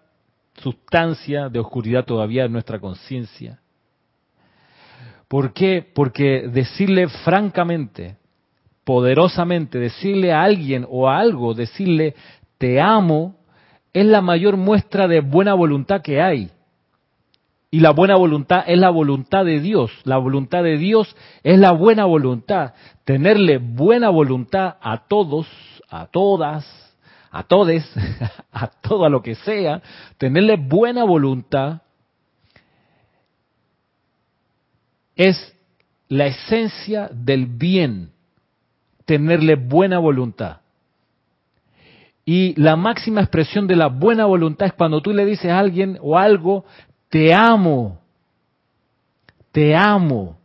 [0.56, 3.60] sustancia de oscuridad todavía en nuestra conciencia.
[5.28, 5.84] ¿Por qué?
[5.94, 8.16] Porque decirle francamente,
[8.84, 12.14] poderosamente, decirle a alguien o a algo, decirle
[12.58, 13.36] te amo,
[13.92, 16.50] es la mayor muestra de buena voluntad que hay.
[17.74, 19.90] Y la buena voluntad es la voluntad de Dios.
[20.04, 22.72] La voluntad de Dios es la buena voluntad.
[23.04, 25.48] Tenerle buena voluntad a todos,
[25.90, 26.64] a todas,
[27.32, 27.84] a todes,
[28.52, 29.82] a todo lo que sea,
[30.18, 31.82] tenerle buena voluntad
[35.16, 35.52] es
[36.08, 38.12] la esencia del bien
[39.04, 40.58] tenerle buena voluntad.
[42.24, 45.98] Y la máxima expresión de la buena voluntad es cuando tú le dices a alguien
[46.00, 46.64] o algo,
[47.14, 48.00] te amo,
[49.52, 50.36] te amo.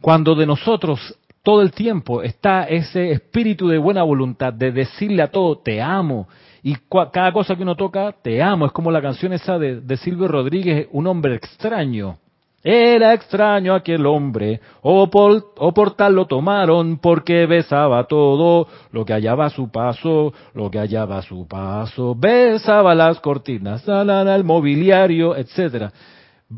[0.00, 5.30] Cuando de nosotros todo el tiempo está ese espíritu de buena voluntad, de decirle a
[5.30, 6.28] todo, te amo.
[6.62, 6.76] Y
[7.12, 8.64] cada cosa que uno toca, te amo.
[8.64, 12.20] Es como la canción esa de, de Silvio Rodríguez, Un hombre extraño.
[12.64, 19.46] Era extraño aquel hombre, o por, tal lo tomaron, porque besaba todo lo que hallaba
[19.46, 25.92] a su paso, lo que hallaba a su paso, besaba las cortinas, el mobiliario, etcétera.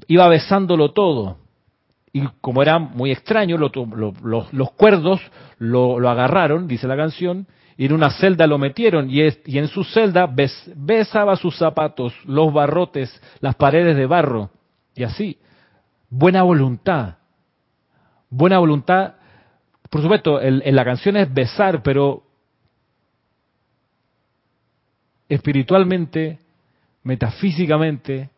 [0.07, 1.39] Iba besándolo todo.
[2.13, 5.23] Y como era muy extraño, los cuerdos
[5.57, 7.47] lo, agarraron, dice la canción,
[7.79, 10.31] y en una celda lo metieron, y, y en su celda
[10.77, 14.51] besaba sus zapatos, los barrotes, las paredes de barro,
[14.95, 15.39] y así
[16.15, 17.17] buena voluntad.
[18.31, 19.15] Buena voluntad,
[19.91, 22.23] por supuesto, en, la canción es besar, pero
[25.29, 26.39] espiritualmente,
[27.03, 28.31] metafísicamente,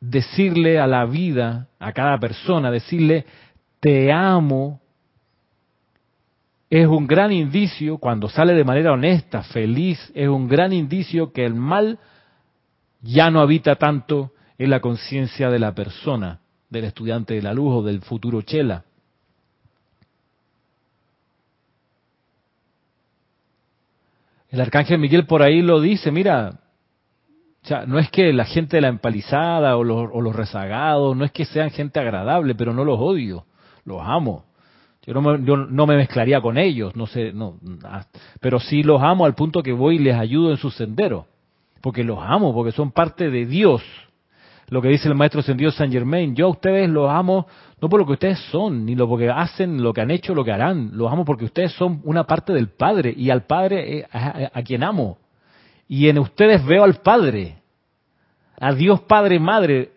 [0.00, 3.26] decirle a la vida, a cada persona, decirle,
[3.80, 4.80] te amo,
[6.70, 11.44] es un gran indicio, cuando sale de manera honesta, feliz, es un gran indicio que
[11.44, 11.98] el mal
[13.00, 16.40] ya no habita tanto en la conciencia de la persona
[16.78, 18.84] del estudiante de la luz o del futuro chela.
[24.50, 26.60] El arcángel Miguel por ahí lo dice, mira,
[27.86, 31.32] no es que la gente de la empalizada o los, o los, rezagados, no es
[31.32, 33.46] que sean gente agradable, pero no los odio,
[33.84, 34.44] los amo.
[35.06, 38.06] Yo no, me, yo no me mezclaría con ellos, no sé, no, ah,
[38.40, 41.26] pero sí los amo al punto que voy y les ayudo en su sendero,
[41.80, 43.82] porque los amo, porque son parte de Dios
[44.68, 46.34] lo que dice el maestro sentido Saint Germain.
[46.34, 47.46] Yo a ustedes los amo
[47.84, 50.42] no por lo que ustedes son, ni lo que hacen, lo que han hecho, lo
[50.42, 50.92] que harán.
[50.94, 54.82] Los amo porque ustedes son una parte del Padre y al Padre eh, a, quien
[54.82, 55.18] amo.
[55.86, 57.58] Y en ustedes veo al Padre.
[58.58, 59.90] A Dios Padre Madre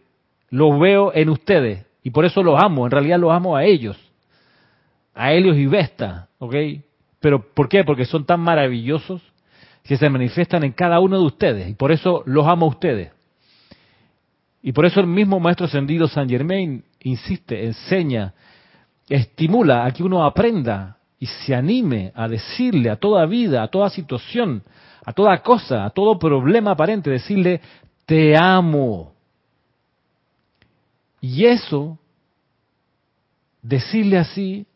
[0.49, 1.85] los veo en ustedes.
[2.03, 3.97] Y por eso los amo, en realidad los amo a ellos,
[5.15, 6.55] a Helios y Vesta, ¿ok?
[7.21, 7.85] Pero ¿por qué?
[7.85, 9.21] Porque son tan maravillosos
[9.83, 13.13] que se manifiestan en cada uno de ustedes y por eso los amo a ustedes.
[14.61, 18.33] Y por eso el mismo Maestro Ascendido San Germain insiste, enseña,
[19.07, 23.89] estimula a que uno aprenda y se anime a decirle a toda vida, a toda
[23.89, 24.63] situación,
[25.05, 27.61] a toda cosa, a todo problema aparente, decirle,
[28.05, 29.13] te amo.
[31.21, 31.97] Y eso,
[33.61, 34.67] decirle así,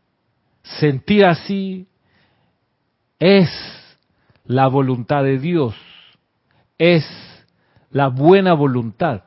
[0.64, 1.88] sentir así,
[3.20, 3.50] es
[4.46, 5.76] la voluntad de Dios,
[6.78, 7.06] es
[7.92, 9.24] la buena voluntad.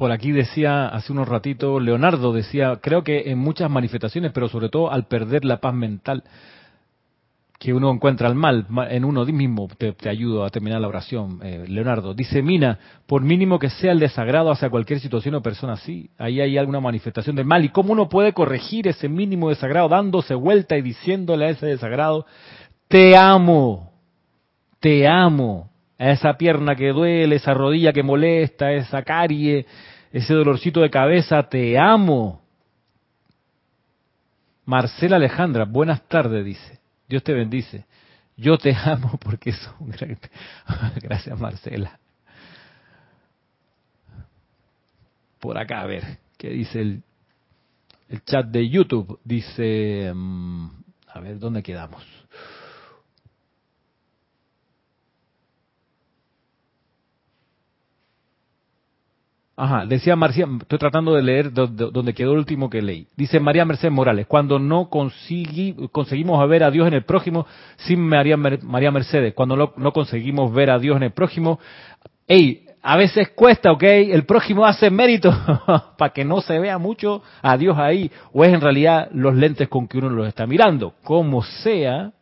[0.00, 4.70] Por aquí decía hace unos ratitos, Leonardo decía, creo que en muchas manifestaciones, pero sobre
[4.70, 6.24] todo al perder la paz mental,
[7.58, 11.66] que uno encuentra el mal en uno mismo, te, ayudo a terminar la oración, eh,
[11.68, 12.14] Leonardo.
[12.14, 16.40] Dice Mina, por mínimo que sea el desagrado hacia cualquier situación o persona así, ahí
[16.40, 17.62] hay alguna manifestación del mal.
[17.62, 22.24] ¿Y cómo uno puede corregir ese mínimo desagrado dándose vuelta y diciéndole a ese desagrado,
[22.88, 23.92] te amo,
[24.80, 25.69] te amo,
[26.00, 29.66] a esa pierna que duele, esa rodilla que molesta, esa carie,
[30.10, 32.40] ese dolorcito de cabeza, te amo.
[34.64, 36.80] Marcela Alejandra, buenas tardes, dice.
[37.06, 37.84] Dios te bendice.
[38.34, 40.18] Yo te amo porque es un gran...
[41.02, 41.98] Gracias, Marcela.
[45.38, 47.02] Por acá, a ver, ¿qué dice el,
[48.08, 49.20] el chat de YouTube?
[49.22, 50.66] Dice, mm,
[51.08, 52.19] a ver, ¿dónde quedamos?
[59.62, 63.06] Ajá, decía Marcia, estoy tratando de leer donde quedó el último que leí.
[63.14, 67.46] Dice María Mercedes Morales, cuando no conseguimos ver a Dios en el prójimo,
[67.76, 71.60] sin María, María Mercedes, cuando no, no, conseguimos ver a Dios en el prójimo,
[72.26, 73.82] hey, a veces cuesta, ¿ok?
[73.82, 75.30] El prójimo hace mérito
[75.98, 79.68] para que no se vea mucho a Dios ahí, o es en realidad los lentes
[79.68, 80.94] con que uno los está mirando.
[81.04, 82.12] Como sea,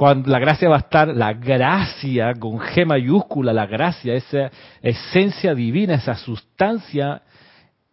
[0.00, 5.54] cuando la gracia va a estar, la gracia con G mayúscula, la gracia, esa esencia
[5.54, 7.20] divina, esa sustancia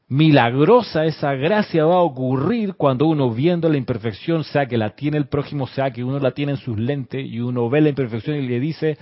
[0.08, 5.18] milagrosa, esa gracia va a ocurrir cuando uno viendo la imperfección, sea que la tiene
[5.18, 8.38] el prójimo, sea que uno la tiene en sus lentes y uno ve la imperfección
[8.38, 8.98] y le dice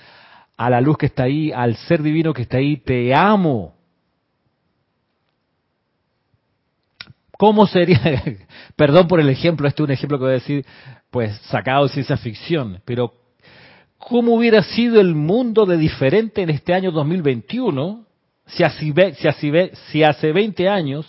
[0.58, 3.76] a la luz que está ahí, al ser divino que está ahí, te amo.
[7.38, 8.24] ¿Cómo sería?
[8.76, 10.66] Perdón por el ejemplo, este es un ejemplo que voy a decir,
[11.16, 13.14] pues sacado de ciencia ficción, pero
[13.98, 18.04] ¿cómo hubiera sido el mundo de diferente en este año 2021
[18.48, 18.94] si, así
[19.40, 19.50] si,
[19.92, 21.08] si hace 20 años,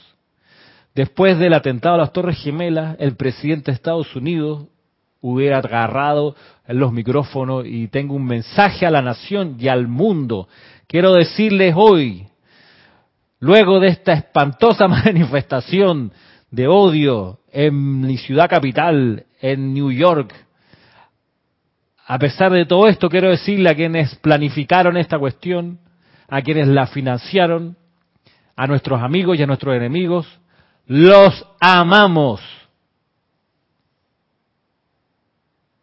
[0.95, 4.67] después del atentado a las Torres Gemelas, el presidente de Estados Unidos
[5.21, 6.37] hubiera agarrado
[6.69, 10.47] los micrófonos y tengo un mensaje a la nación y al mundo.
[10.87, 12.29] Quiero decirles hoy,
[13.41, 16.13] luego de esta espantosa manifestación
[16.53, 20.35] de odio en mi ciudad capital, en New York.
[22.07, 25.81] A pesar de todo esto, quiero decirle a quienes planificaron esta cuestión,
[26.29, 27.77] a quienes la financiaron,
[28.55, 30.27] a nuestros amigos y a nuestros enemigos,
[30.87, 32.41] los amamos.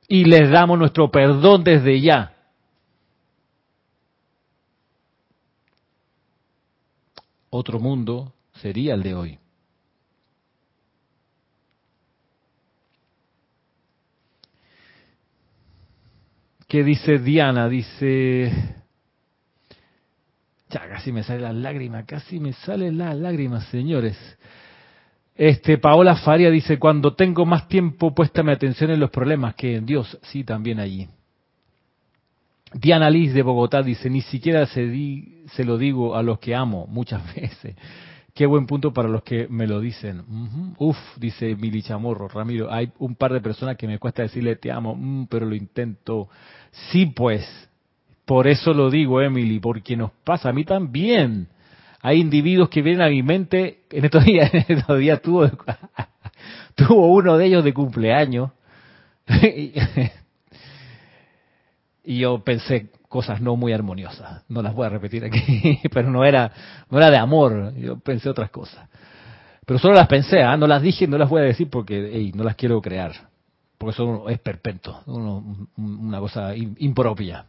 [0.08, 2.34] Y les damos nuestro perdón desde ya.
[7.50, 9.42] Otro mundo sería el de hoy.
[16.74, 17.70] ¿Qué dice Diana?
[17.70, 18.52] Dice...
[20.72, 24.18] Ya, casi me sale la lágrima, casi me sale la lágrima, señores.
[25.36, 29.86] Este, Paola Faria dice, cuando tengo más tiempo, puéstame atención en los problemas que en
[29.86, 30.18] Dios.
[30.24, 31.08] Sí, también allí.
[32.74, 36.56] Diana Liz de Bogotá dice, ni siquiera se, di, se lo digo a los que
[36.56, 37.76] amo muchas veces.
[38.34, 40.23] Qué buen punto para los que me lo dicen.
[40.79, 44.71] Uf, dice Mili Chamorro, Ramiro, hay un par de personas que me cuesta decirle te
[44.71, 46.29] amo, mm, pero lo intento.
[46.71, 47.48] Sí, pues,
[48.25, 51.48] por eso lo digo, Emily, porque nos pasa a mí también.
[52.02, 55.48] Hay individuos que vienen a mi mente, en estos días, en estos días tuvo,
[56.75, 58.50] tuvo uno de ellos de cumpleaños,
[62.04, 64.42] y yo pensé, cosas no muy armoniosas.
[64.50, 66.52] No las voy a repetir aquí, pero no era,
[66.90, 68.90] no era de amor, yo pensé otras cosas.
[69.68, 70.58] Pero solo las pensé, ¿ah?
[70.58, 73.12] no las dije, no las voy a decir porque no las quiero crear,
[73.78, 77.46] porque eso es perpetuo, una cosa impropia.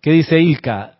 [0.00, 0.98] ¿Qué dice Ilka?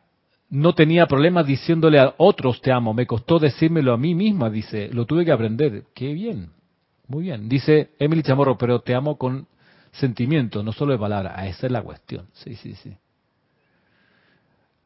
[0.51, 2.93] no tenía problemas diciéndole a otros te amo.
[2.93, 4.91] Me costó decírmelo a mí misma, dice.
[4.93, 5.85] Lo tuve que aprender.
[5.95, 6.51] Qué bien.
[7.07, 7.49] Muy bien.
[7.49, 9.47] Dice Emily Chamorro, pero te amo con
[9.93, 11.35] sentimiento, no solo de palabras.
[11.37, 12.27] Ah, esa es la cuestión.
[12.33, 12.97] Sí, sí, sí.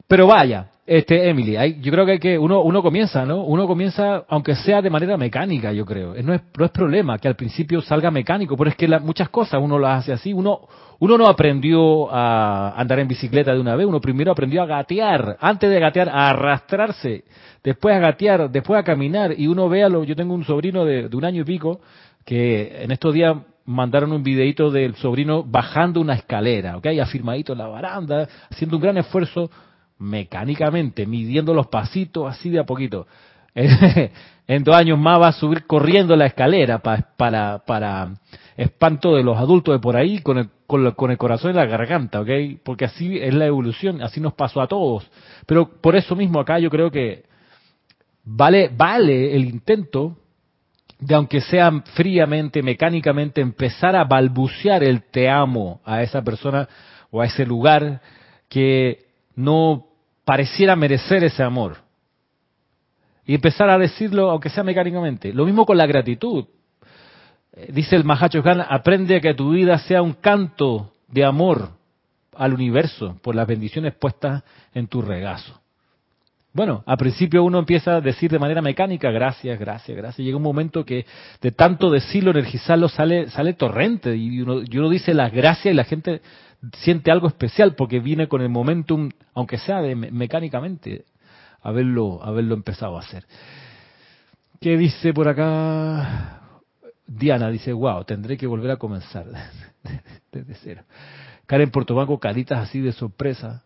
[0.07, 3.43] Pero vaya, este Emily, hay, yo creo que hay que uno uno comienza, ¿no?
[3.45, 6.15] Uno comienza aunque sea de manera mecánica, yo creo.
[6.23, 9.61] No es no es problema que al principio salga mecánico, pero es que muchas cosas
[9.63, 10.35] uno las hace así.
[10.35, 14.67] Uno uno no aprendió a andar en bicicleta de una vez, uno primero aprendió a
[14.67, 17.25] gatear, antes de gatear a arrastrarse,
[17.63, 20.85] después a gatear, después a caminar y uno ve a lo, yo tengo un sobrino
[20.85, 21.81] de, de un año y pico
[22.25, 26.87] que en estos días mandaron un videito del sobrino bajando una escalera, ¿ok?
[27.03, 29.51] Afirmadito en la baranda, haciendo un gran esfuerzo
[29.99, 33.07] mecánicamente, midiendo los pasitos así de a poquito.
[33.55, 38.15] en dos años más va a subir corriendo la escalera para, para
[38.57, 42.21] espanto de los adultos de por ahí con el, con, el corazón en la garganta,
[42.21, 42.29] ¿ok?
[42.63, 45.09] Porque así es la evolución, así nos pasó a todos.
[45.47, 47.25] Pero por eso mismo acá yo creo que
[48.25, 50.19] vale, vale el intento
[50.99, 56.69] de aunque sea fríamente, mecánicamente, empezar a balbucear el te amo a esa persona
[57.11, 58.01] o a ese lugar
[58.49, 59.05] que
[59.37, 59.87] no
[60.25, 61.79] pareciera merecer ese amor.
[63.27, 65.33] Y empezar a decirlo, aunque sea mecánicamente.
[65.33, 66.45] Lo mismo con la gratitud.
[67.53, 71.71] Eh, dice el Mahacho Khan, aprende a que tu vida sea un canto de amor
[72.37, 74.43] al universo por las bendiciones puestas
[74.75, 75.61] en tu regazo.
[76.53, 80.25] Bueno, al principio uno empieza a decir de manera mecánica, gracias, gracias, gracias.
[80.25, 81.05] Llega un momento que
[81.41, 84.15] de tanto decirlo, energizarlo, sale, sale torrente.
[84.15, 86.21] Y y uno dice las gracias y la gente
[86.79, 91.05] siente algo especial porque viene con el momentum, aunque sea de, mecánicamente,
[91.63, 93.25] haberlo, haberlo empezado a hacer.
[94.61, 96.41] ¿Qué dice por acá?
[97.07, 99.27] Diana dice, wow, tendré que volver a comenzar
[100.33, 100.83] desde cero.
[101.47, 103.63] Karen Portobanco, caritas así de sorpresa.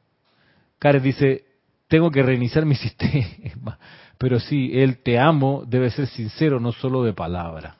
[0.79, 1.45] Karen dice,
[1.89, 3.79] tengo que reiniciar mi sistema.
[4.19, 7.78] Pero sí, el te amo debe ser sincero, no solo de palabra.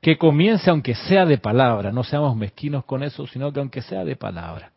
[0.00, 4.04] Que comience aunque sea de palabra, no seamos mezquinos con eso, sino que aunque sea
[4.04, 4.72] de palabra.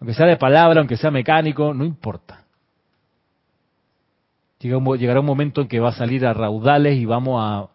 [0.00, 2.44] Aunque sea de palabra, aunque sea mecánico, no importa.
[4.60, 7.68] Llegará un momento en que va a salir a raudales y vamos a,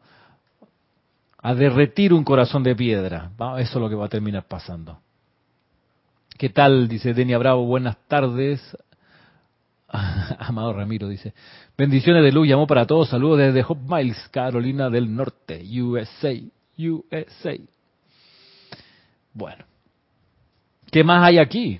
[1.41, 3.31] a derretir un corazón de piedra.
[3.57, 4.99] Eso es lo que va a terminar pasando.
[6.37, 6.89] ¿Qué tal?
[6.89, 8.77] Dice Denia Bravo, buenas tardes.
[10.39, 11.33] Amado Ramiro dice,
[11.77, 16.33] bendiciones de luz, llamó para todos, saludos desde Hope Miles, Carolina del Norte, USA,
[16.77, 17.57] USA.
[19.33, 19.65] Bueno,
[20.91, 21.79] ¿qué más hay aquí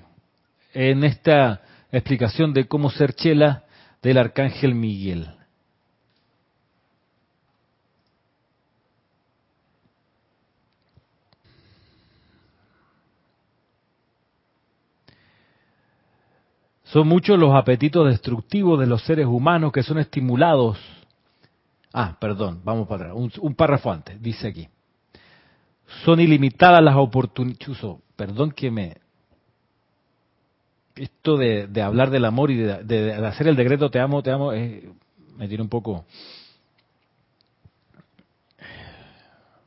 [0.72, 1.60] en esta
[1.90, 3.64] explicación de cómo ser chela
[4.02, 5.28] del Arcángel Miguel?
[16.94, 20.78] Son muchos los apetitos destructivos de los seres humanos que son estimulados.
[21.92, 23.36] Ah, perdón, vamos para atrás.
[23.40, 24.68] Un, párrafo antes, dice aquí.
[26.04, 27.80] Son ilimitadas las oportunidades.
[28.14, 28.96] Perdón que me.
[30.94, 35.48] Esto de, hablar del amor y de, hacer el decreto te amo, te amo, me
[35.48, 36.06] tiene un poco.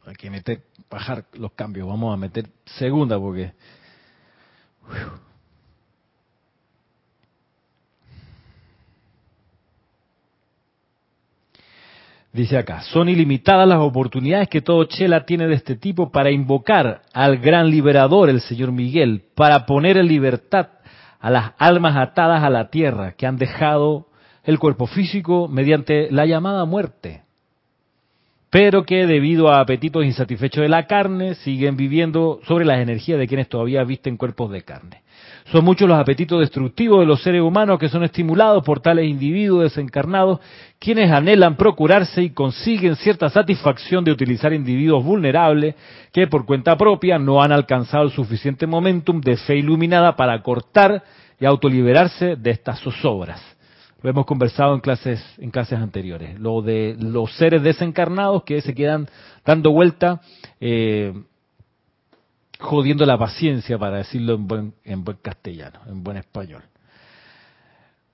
[0.05, 1.89] Hay que meter, bajar los cambios.
[1.89, 3.51] Vamos a meter segunda porque.
[12.37, 17.01] Dice acá, son ilimitadas las oportunidades que todo Chela tiene de este tipo para invocar
[17.11, 20.67] al gran liberador, el señor Miguel, para poner en libertad
[21.19, 24.05] a las almas atadas a la tierra que han dejado
[24.43, 27.23] el cuerpo físico mediante la llamada muerte,
[28.51, 33.27] pero que debido a apetitos insatisfechos de la carne siguen viviendo sobre las energías de
[33.27, 35.01] quienes todavía visten cuerpos de carne.
[35.51, 39.63] Son muchos los apetitos destructivos de los seres humanos que son estimulados por tales individuos
[39.63, 40.41] desencarnados,
[40.77, 45.75] quienes anhelan procurarse y consiguen cierta satisfacción de utilizar individuos vulnerables
[46.11, 51.03] que por cuenta propia no han alcanzado el suficiente momentum de fe iluminada para cortar
[51.39, 53.41] y autoliberarse de estas zozobras.
[54.03, 56.37] Lo hemos conversado en clases, en clases anteriores.
[56.37, 59.07] Lo de los seres desencarnados que se quedan
[59.45, 60.19] dando vuelta
[60.59, 61.13] eh,
[62.59, 66.63] jodiendo la paciencia, para decirlo en buen, en buen castellano, en buen español.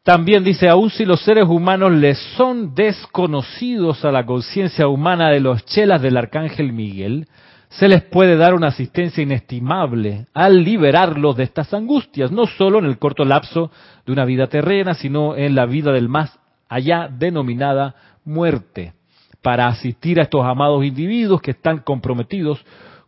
[0.03, 5.39] También dice, aun si los seres humanos les son desconocidos a la conciencia humana de
[5.39, 7.27] los chelas del arcángel Miguel,
[7.69, 12.85] se les puede dar una asistencia inestimable al liberarlos de estas angustias, no solo en
[12.85, 13.71] el corto lapso
[14.05, 16.37] de una vida terrena, sino en la vida del más
[16.67, 18.93] allá denominada muerte,
[19.41, 22.63] para asistir a estos amados individuos que están comprometidos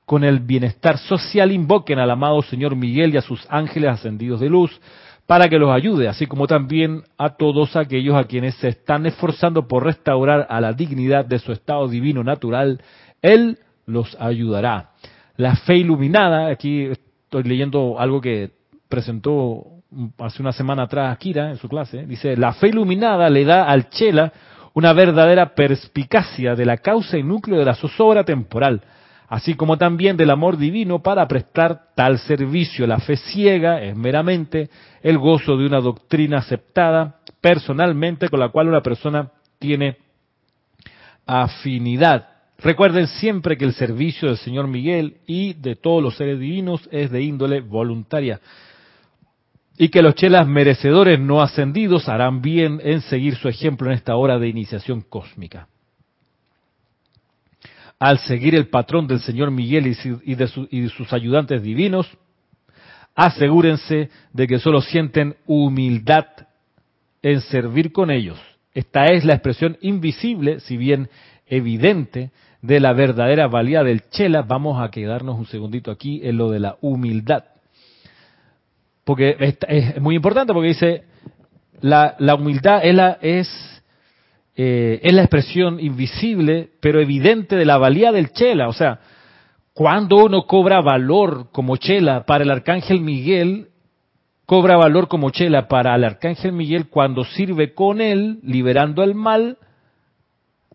[0.05, 4.49] con el bienestar social invoquen al amado Señor Miguel y a sus ángeles ascendidos de
[4.49, 4.79] luz
[5.25, 9.67] para que los ayude, así como también a todos aquellos a quienes se están esforzando
[9.67, 12.79] por restaurar a la dignidad de su estado divino natural,
[13.23, 14.91] Él los ayudará.
[15.37, 18.51] La fe iluminada, aquí estoy leyendo algo que
[18.87, 19.63] presentó
[20.19, 23.89] hace una semana atrás Kira en su clase, dice, la fe iluminada le da al
[23.89, 24.31] Chela
[24.73, 28.81] una verdadera perspicacia de la causa y núcleo de la zozobra temporal,
[29.27, 32.87] así como también del amor divino para prestar tal servicio.
[32.87, 34.69] La fe ciega es meramente
[35.01, 39.97] el gozo de una doctrina aceptada personalmente con la cual una persona tiene
[41.25, 42.29] afinidad.
[42.57, 47.11] Recuerden siempre que el servicio del Señor Miguel y de todos los seres divinos es
[47.11, 48.39] de índole voluntaria
[49.77, 54.15] y que los chelas merecedores no ascendidos harán bien en seguir su ejemplo en esta
[54.15, 55.67] hora de iniciación cósmica
[57.99, 62.09] al seguir el patrón del señor Miguel y de, sus ayudantes divinos,
[63.15, 66.25] asegúrense de que solo sienten humildad
[67.21, 68.39] en servir con ellos.
[68.73, 71.09] Esta es la expresión invisible, si bien
[71.47, 72.31] evidente,
[72.61, 74.41] de la verdadera valía del chela.
[74.41, 77.45] Vamos a quedarnos un segundito aquí en lo de la humildad.
[79.05, 79.37] Porque
[79.67, 81.03] es, muy importante porque dice,
[81.79, 83.74] la, humildad es, es
[84.55, 88.69] eh, es la expresión invisible, pero evidente de la valía del chela.
[88.69, 88.99] O sea,
[89.73, 93.67] cuando uno cobra valor como chela para el arcángel Miguel,
[94.45, 99.57] cobra valor como chela para el arcángel Miguel cuando sirve con él, liberando el mal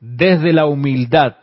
[0.01, 1.37] desde la humildad,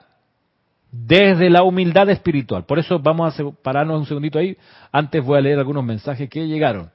[0.92, 2.66] desde la humildad espiritual.
[2.66, 4.56] Por eso vamos a pararnos un segundito ahí.
[4.92, 6.92] Antes voy a leer algunos mensajes que llegaron.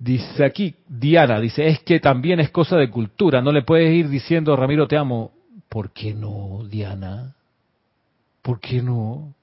[0.00, 4.08] Dice aquí, Diana, dice, es que también es cosa de cultura, no le puedes ir
[4.08, 5.32] diciendo, Ramiro, te amo.
[5.68, 7.36] ¿Por qué no, Diana?
[8.40, 9.34] ¿Por qué no?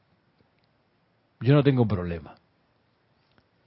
[1.41, 2.33] Yo no tengo problema.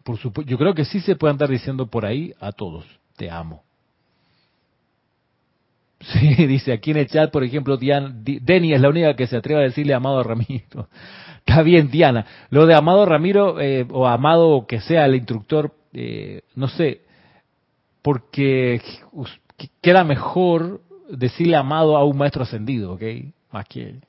[0.02, 2.84] Por supuesto, yo creo que sí se puede andar diciendo por ahí a todos,
[3.16, 3.62] te amo.
[6.00, 9.36] Sí, dice aquí en el chat, por ejemplo, Diana, Denny es la única que se
[9.36, 10.88] atreve a decirle amado a Ramiro.
[11.38, 12.24] Está bien, Diana.
[12.48, 17.02] Lo de amado Ramiro eh, o amado que sea el instructor, eh, no sé,
[18.02, 18.80] porque
[19.80, 23.02] queda mejor decirle amado a un maestro ascendido, ¿ok?
[23.52, 24.00] Más que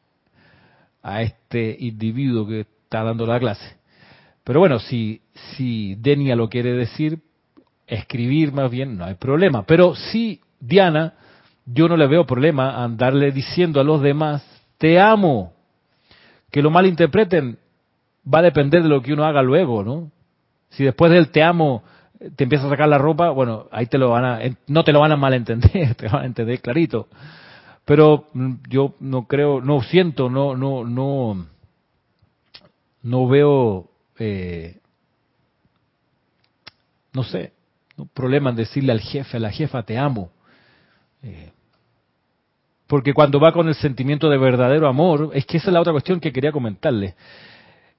[1.04, 3.78] a este individuo que está dando la clase.
[4.44, 5.22] Pero bueno, si,
[5.56, 7.20] si Denia lo quiere decir,
[7.88, 9.64] escribir más bien, no hay problema.
[9.64, 11.16] Pero si Diana,
[11.66, 14.44] yo no le veo problema andarle diciendo a los demás,
[14.78, 15.54] te amo.
[16.52, 17.58] Que lo malinterpreten
[18.32, 20.12] va a depender de lo que uno haga luego, ¿no?
[20.72, 21.84] Si después del te amo
[22.36, 25.00] te empieza a sacar la ropa, bueno, ahí te lo van a, no te lo
[25.00, 27.08] van a malentender, te van a entender clarito.
[27.86, 31.48] Pero mm, yo no creo, no siento, no, no, no,
[33.02, 34.78] no veo, eh,
[37.14, 37.54] no sé,
[37.98, 40.32] no problema en decirle al jefe, a la jefa, te amo.
[41.24, 41.52] Eh,
[42.86, 45.94] porque cuando va con el sentimiento de verdadero amor, es que esa es la otra
[45.94, 47.16] cuestión que quería comentarle.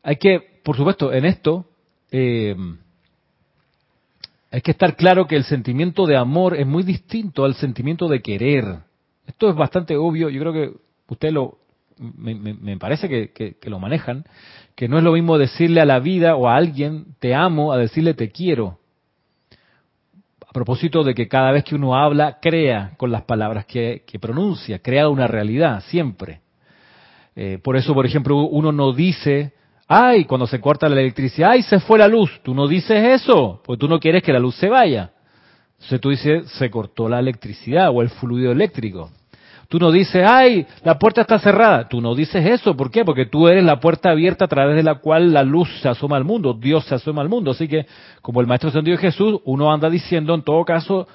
[0.03, 1.67] Hay que, por supuesto, en esto,
[2.13, 2.55] eh,
[4.53, 8.21] hay que estar claro que el sentimiento de amor es muy distinto al sentimiento de
[8.21, 8.81] querer.
[9.27, 10.73] Esto es bastante obvio, yo creo que
[11.09, 11.57] usted lo,
[11.99, 14.25] me, parece que, que, lo manejan,
[14.75, 17.79] que no es lo mismo decirle a la vida o a alguien te amo a
[17.79, 18.79] decirle te quiero.
[20.47, 24.81] A propósito de que cada vez que uno habla, crea con las palabras que, pronuncia,
[24.81, 26.43] crea una realidad, siempre.
[27.35, 29.55] Eh, por eso, por ejemplo, uno no dice
[29.93, 32.41] ay, cuando se corta la electricidad, ay, se fue la luz.
[32.43, 35.13] Tú no dices eso, porque tú no quieres que la luz se vaya.
[35.75, 39.11] Entonces tú dices, se cortó la electricidad o el fluido eléctrico.
[39.69, 41.89] Tú no dices, ay, la puerta está cerrada.
[41.89, 42.77] Tú no dices eso.
[42.77, 43.05] ¿Por qué?
[43.05, 46.17] Porque tú eres la puerta abierta a través de la cual la luz se asoma
[46.17, 47.51] al mundo, Dios se asoma al mundo.
[47.51, 47.87] Así que,
[48.21, 51.09] como el Maestro Dios Jesús, uno anda diciendo, en todo caso,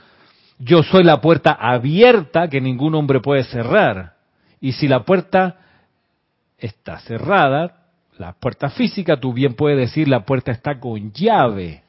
[0.59, 4.13] yo soy la puerta abierta que ningún hombre puede cerrar.
[4.59, 5.57] Y si la puerta
[6.57, 7.86] está cerrada,
[8.19, 11.83] la puerta física, tú bien puedes decir la puerta está con llave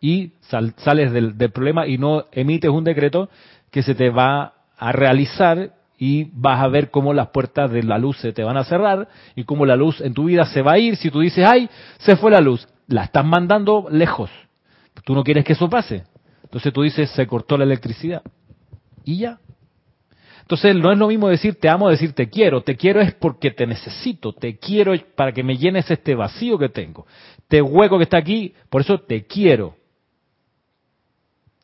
[0.00, 0.32] y
[0.76, 3.28] sales del, problema y no emites un decreto
[3.70, 7.98] que se te va a realizar y vas a ver cómo las puertas de la
[7.98, 10.72] luz se te van a cerrar y cómo la luz en tu vida se va
[10.72, 10.96] a ir.
[10.96, 14.28] Si tú dices, ay, se fue la luz, la estás mandando lejos.
[15.04, 16.02] Tú no quieres que eso pase.
[16.42, 18.22] Entonces tú dices, se cortó la electricidad.
[19.04, 19.38] Y ya,
[20.42, 22.62] entonces no es lo mismo decir te amo, decir te quiero.
[22.62, 26.68] Te quiero es porque te necesito, te quiero para que me llenes este vacío que
[26.68, 27.06] tengo.
[27.38, 29.76] Este hueco que está aquí, por eso te quiero.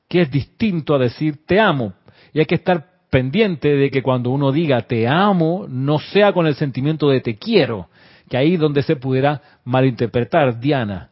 [0.09, 1.93] Que es distinto a decir te amo.
[2.33, 6.47] Y hay que estar pendiente de que cuando uno diga te amo, no sea con
[6.47, 7.89] el sentimiento de te quiero,
[8.29, 11.11] que ahí es donde se pudiera malinterpretar, Diana.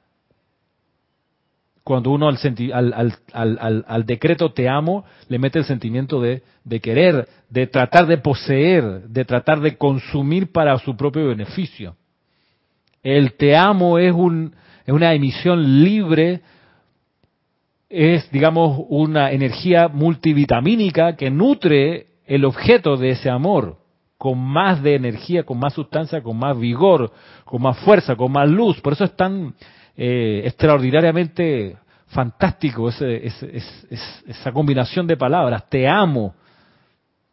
[1.87, 8.09] Cuando uno al, decreto te amo le mete el sentimiento de, de, querer, de tratar
[8.09, 11.95] de poseer, de tratar de consumir para su propio beneficio.
[13.05, 14.53] El te amo es, un,
[14.85, 16.41] es una emisión libre,
[17.89, 23.79] es, digamos, una energía multivitamínica que nutre el objeto de ese amor
[24.19, 27.13] con más de energía, con más sustancia, con más vigor,
[27.45, 28.81] con más fuerza, con más luz.
[28.81, 29.55] Por eso es tan
[29.97, 31.77] eh, extraordinariamente
[32.09, 35.69] fantástico esa combinación de palabras.
[35.69, 36.35] Te amo.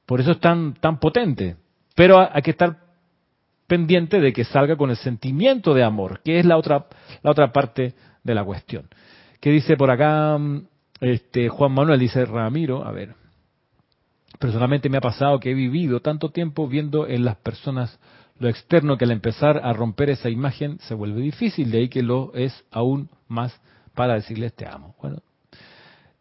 [0.06, 1.56] Por eso es tan, tan potente.
[1.96, 2.78] Pero hay que estar
[3.68, 6.86] pendiente de que salga con el sentimiento de amor, que es la otra,
[7.22, 7.94] la otra parte
[8.24, 8.88] de la cuestión.
[9.40, 10.38] ¿Qué dice por acá
[11.02, 12.00] este, Juan Manuel?
[12.00, 13.16] Dice Ramiro, a ver.
[14.40, 18.00] Personalmente me ha pasado que he vivido tanto tiempo viendo en las personas
[18.38, 22.04] lo externo que al empezar a romper esa imagen se vuelve difícil, de ahí que
[22.04, 23.60] lo es aún más
[23.94, 24.96] para decirles te amo.
[25.02, 25.22] Bueno,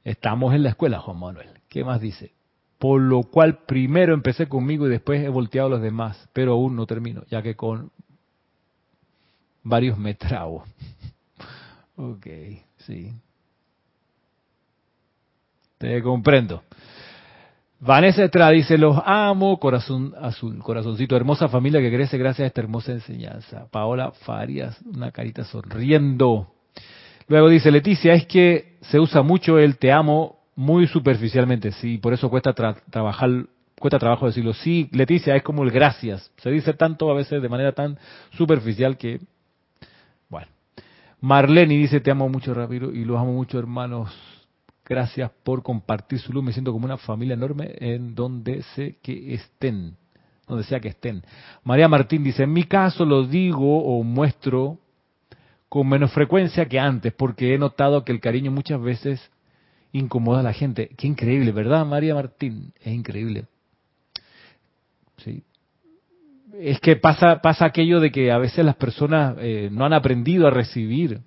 [0.04, 1.48] estamos en la escuela, Juan Manuel.
[1.68, 2.32] ¿Qué más dice?
[2.78, 6.76] Por lo cual primero empecé conmigo y después he volteado a los demás, pero aún
[6.76, 7.90] no termino, ya que con
[9.62, 10.64] varios me trago.
[11.96, 12.26] ok,
[12.78, 13.12] sí.
[15.78, 16.62] Te comprendo.
[17.85, 22.61] Vanessa Estrada dice, los amo, corazón azul, corazoncito, hermosa familia que crece gracias a esta
[22.61, 23.66] hermosa enseñanza.
[23.72, 26.47] Paola Farias, una carita sonriendo.
[27.26, 32.12] Luego dice Leticia, es que se usa mucho el te amo muy superficialmente, sí, por
[32.12, 33.47] eso cuesta trabajar,
[33.80, 34.53] cuesta trabajo decirlo.
[34.55, 36.30] Sí, Leticia, es como el gracias.
[36.37, 37.99] Se dice tanto a veces de manera tan
[38.30, 39.18] superficial que,
[40.28, 40.47] bueno.
[41.20, 44.32] Marlene dice, te amo mucho, Ramiro, y los amo mucho, hermanos
[44.85, 46.43] Gracias por compartir su luz.
[46.43, 49.97] Me siento como una familia enorme en donde sé que estén,
[50.49, 51.22] donde sea que estén.
[51.62, 54.78] María Martín dice, en mi caso lo digo o muestro
[55.68, 59.30] con menos frecuencia que antes, porque he notado que el cariño muchas veces
[59.93, 60.91] incomoda a la gente.
[60.99, 62.72] Qué increíble, ¿verdad, María Martín?
[62.80, 63.47] Es increíble.
[65.18, 65.45] Sí.
[66.59, 70.47] Es que pasa, pasa aquello de que a veces las personas eh, no han aprendido
[70.47, 71.20] a recibir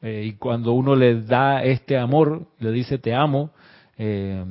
[0.00, 3.50] eh, y cuando uno le da este amor, le dice te amo,
[3.96, 4.44] eh,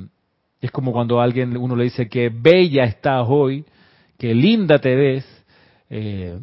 [0.60, 3.64] es como cuando alguien uno le dice que bella estás hoy,
[4.18, 5.44] que linda te ves.
[5.88, 6.38] Eh,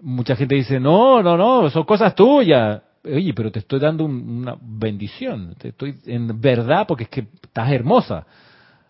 [0.00, 2.82] mucha gente dice no, no, no, son cosas tuyas.
[3.04, 7.70] Oye, pero te estoy dando una bendición, te estoy en verdad porque es que estás
[7.70, 8.26] hermosa.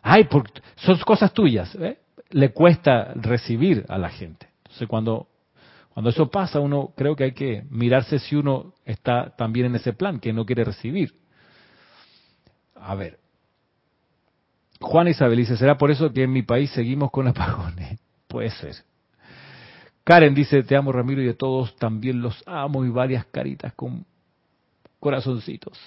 [0.03, 0.27] Ay,
[0.77, 1.77] son cosas tuyas.
[2.31, 4.47] Le cuesta recibir a la gente.
[4.65, 5.27] Entonces cuando
[5.97, 9.95] cuando eso pasa, uno creo que hay que mirarse si uno está también en ese
[9.95, 11.15] plan, que no quiere recibir.
[12.75, 13.19] A ver.
[14.79, 17.99] Juan Isabel dice, ¿será por eso que en mi país seguimos con apagones?
[18.29, 18.75] Puede ser.
[20.05, 24.05] Karen dice, te amo Ramiro y de todos también los amo y varias caritas con
[25.01, 25.79] corazoncitos.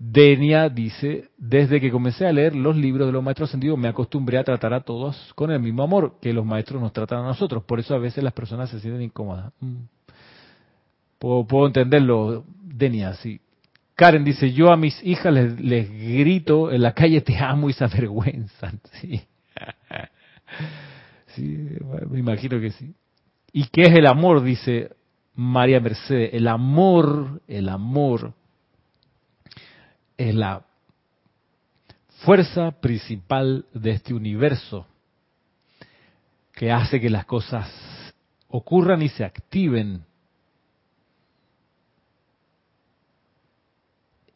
[0.00, 4.38] Denia dice, desde que comencé a leer los libros de los maestros ascendidos me acostumbré
[4.38, 7.64] a tratar a todos con el mismo amor que los maestros nos tratan a nosotros.
[7.64, 9.52] Por eso a veces las personas se sienten incómodas.
[9.58, 9.76] Mm.
[11.18, 13.40] Puedo, entenderlo, Denia, sí.
[13.96, 17.72] Karen dice, yo a mis hijas les, les, grito en la calle te amo y
[17.72, 18.80] se avergüenzan.
[19.00, 19.20] Sí.
[21.34, 21.68] sí,
[22.08, 22.94] me imagino que sí.
[23.52, 24.42] ¿Y qué es el amor?
[24.42, 24.90] Dice
[25.34, 26.30] María Mercedes.
[26.32, 28.34] El amor, el amor
[30.18, 30.64] es la
[32.24, 34.86] fuerza principal de este universo
[36.52, 37.70] que hace que las cosas
[38.48, 40.04] ocurran y se activen.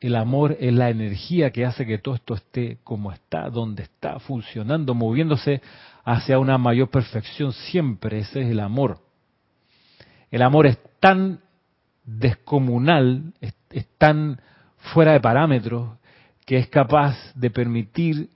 [0.00, 4.20] El amor es la energía que hace que todo esto esté como está, donde está,
[4.20, 5.60] funcionando, moviéndose
[6.04, 8.20] hacia una mayor perfección siempre.
[8.20, 9.00] Ese es el amor.
[10.30, 11.40] El amor es tan
[12.04, 14.40] descomunal, es, es tan
[14.82, 15.96] fuera de parámetros,
[16.44, 18.28] que es capaz de permitir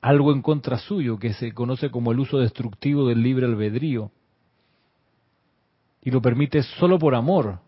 [0.00, 4.10] algo en contra suyo, que se conoce como el uso destructivo del libre albedrío.
[6.02, 7.60] Y lo permite solo por amor.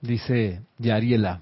[0.00, 1.40] Dice Yariela,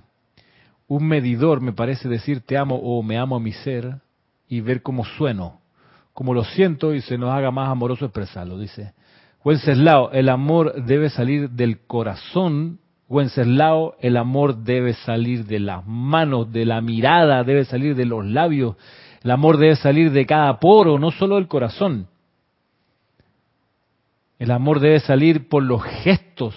[0.87, 4.01] un medidor me parece decir te amo o me amo a mi ser
[4.49, 5.61] y ver cómo sueno,
[6.13, 8.59] cómo lo siento y se nos haga más amoroso expresarlo.
[8.59, 8.93] Dice,
[9.45, 12.79] Wenceslao, el amor debe salir del corazón.
[13.09, 18.25] Wenceslao, el amor debe salir de las manos, de la mirada, debe salir de los
[18.25, 18.77] labios.
[19.23, 22.09] El amor debe salir de cada poro, no solo del corazón.
[24.39, 26.57] El amor debe salir por los gestos.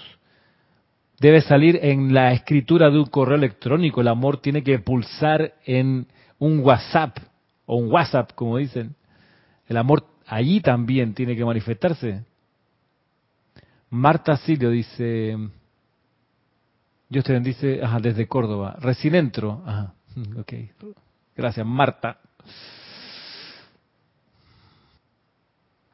[1.19, 4.01] Debe salir en la escritura de un correo electrónico.
[4.01, 6.07] El amor tiene que pulsar en
[6.39, 7.17] un WhatsApp
[7.65, 8.95] o un WhatsApp, como dicen.
[9.67, 12.23] El amor allí también tiene que manifestarse.
[13.95, 15.37] Marta Silio dice,
[17.07, 18.75] Dios te bendice, ajá, desde Córdoba.
[18.79, 19.63] Recién entro.
[19.65, 19.93] Ajá,
[20.37, 20.53] ok.
[21.35, 22.19] Gracias, Marta.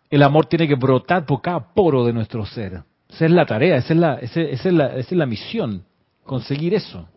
[0.09, 2.83] El amor tiene que brotar por cada poro de nuestro ser.
[3.07, 5.83] Esa es la tarea, esa es la, esa es la, esa es la misión,
[6.23, 7.07] conseguir eso.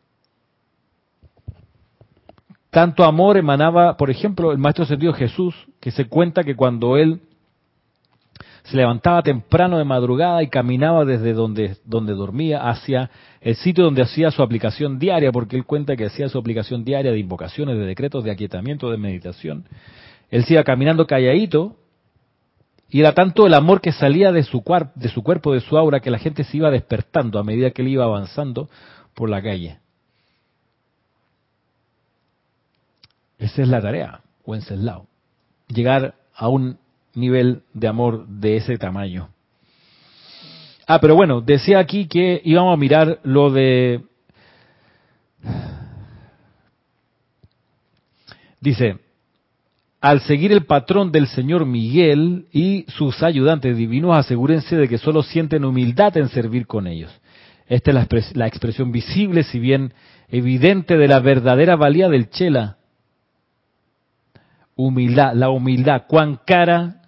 [2.70, 7.20] Tanto amor emanaba, por ejemplo, el Maestro Sentido Jesús, que se cuenta que cuando él
[8.64, 13.10] se levantaba temprano de madrugada y caminaba desde donde, donde dormía hacia
[13.42, 17.12] el sitio donde hacía su aplicación diaria, porque él cuenta que hacía su aplicación diaria
[17.12, 19.66] de invocaciones, de decretos, de aquietamiento, de meditación.
[20.30, 21.76] Él se iba caminando calladito
[22.88, 24.62] y era tanto el amor que salía de su,
[24.94, 27.82] de su cuerpo, de su aura, que la gente se iba despertando a medida que
[27.82, 28.70] él iba avanzando
[29.12, 29.78] por la calle.
[33.38, 35.06] Esa es la tarea, Wenceslao.
[35.68, 36.78] Llegar a un
[37.14, 39.28] nivel de amor de ese tamaño.
[40.86, 44.02] Ah, pero bueno, decía aquí que íbamos a mirar lo de...
[48.60, 48.98] Dice,
[50.00, 55.22] al seguir el patrón del señor Miguel y sus ayudantes divinos, asegúrense de que solo
[55.22, 57.10] sienten humildad en servir con ellos.
[57.66, 59.94] Esta es la, la expresión visible, si bien
[60.28, 62.76] evidente, de la verdadera valía del Chela.
[64.76, 67.03] Humildad, la humildad, cuán cara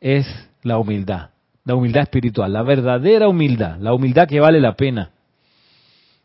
[0.00, 0.26] es
[0.62, 1.30] la humildad,
[1.64, 5.10] la humildad espiritual, la verdadera humildad, la humildad que vale la pena,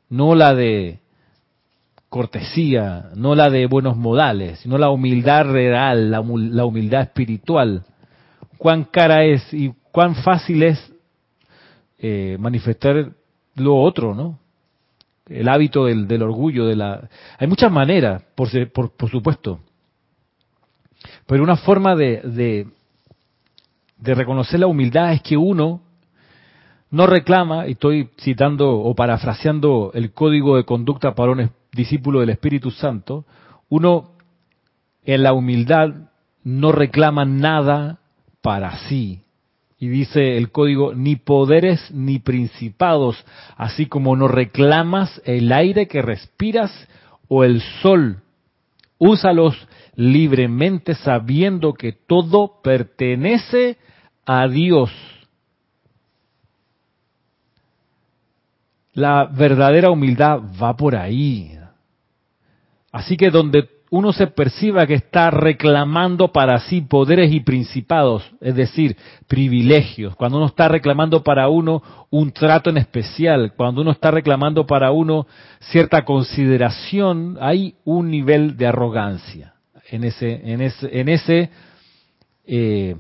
[0.10, 1.00] no la de
[2.10, 7.86] cortesía, no la de buenos modales, sino la humildad real, la, humildad espiritual.
[8.58, 10.94] Cuán cara es y cuán fácil es
[11.98, 13.14] eh, manifestar
[13.56, 14.40] lo otro, ¿no?
[15.26, 17.10] El hábito del, orgullo, de la...
[17.38, 19.62] Hay muchas maneras, por, por, supuesto,
[21.26, 22.68] pero una forma de
[24.02, 25.82] reconocer la humildad es que uno
[26.90, 32.32] no reclama, y estoy citando o parafraseando el código de conducta para un discípulo del
[32.32, 33.26] Espíritu Santo,
[33.70, 34.12] uno
[35.04, 35.90] en la humildad
[36.44, 38.00] no reclama nada
[38.42, 39.22] para sí.
[39.80, 43.26] Y dice el código, ni poderes ni principados,
[43.56, 46.72] así como no reclamas el aire que respiras
[47.28, 48.22] o el sol.
[49.00, 49.56] Úsalos
[49.96, 53.91] libremente sabiendo que todo pertenece a
[54.50, 54.92] Dios.
[58.94, 61.58] La verdadera humildad va por ahí.
[62.92, 68.56] Así que donde uno se perciba que está reclamando para sí poderes y principados, es
[68.56, 68.96] decir,
[69.28, 74.66] privilegios, cuando uno está reclamando para uno un trato en especial, cuando uno está reclamando
[74.66, 75.28] para uno
[75.60, 79.56] cierta consideración, hay un nivel de arrogancia
[79.90, 81.50] en ese, en ese, en ese
[82.46, 82.96] eh,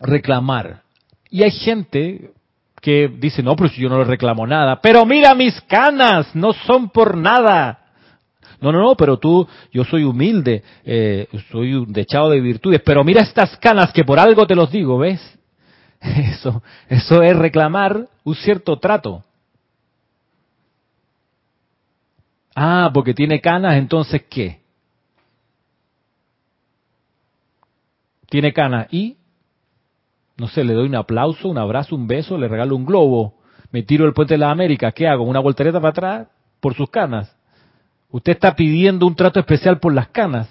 [0.00, 0.82] reclamar.
[1.30, 2.32] Y hay gente
[2.80, 6.90] que dice, no, pero yo no le reclamo nada, pero mira mis canas, no son
[6.90, 7.80] por nada.
[8.60, 13.04] No, no, no, pero tú, yo soy humilde, eh, soy un dechado de virtudes, pero
[13.04, 15.20] mira estas canas que por algo te los digo, ¿ves?
[16.00, 19.24] Eso, eso es reclamar un cierto trato.
[22.54, 24.60] Ah, porque tiene canas, entonces ¿qué?
[28.28, 29.16] Tiene canas y
[30.36, 33.34] no sé, le doy un aplauso, un abrazo, un beso, le regalo un globo,
[33.72, 35.24] me tiro el puente de la América, ¿qué hago?
[35.24, 36.28] ¿Una voltereta para atrás?
[36.60, 37.34] Por sus canas.
[38.10, 40.48] Usted está pidiendo un trato especial por las canas.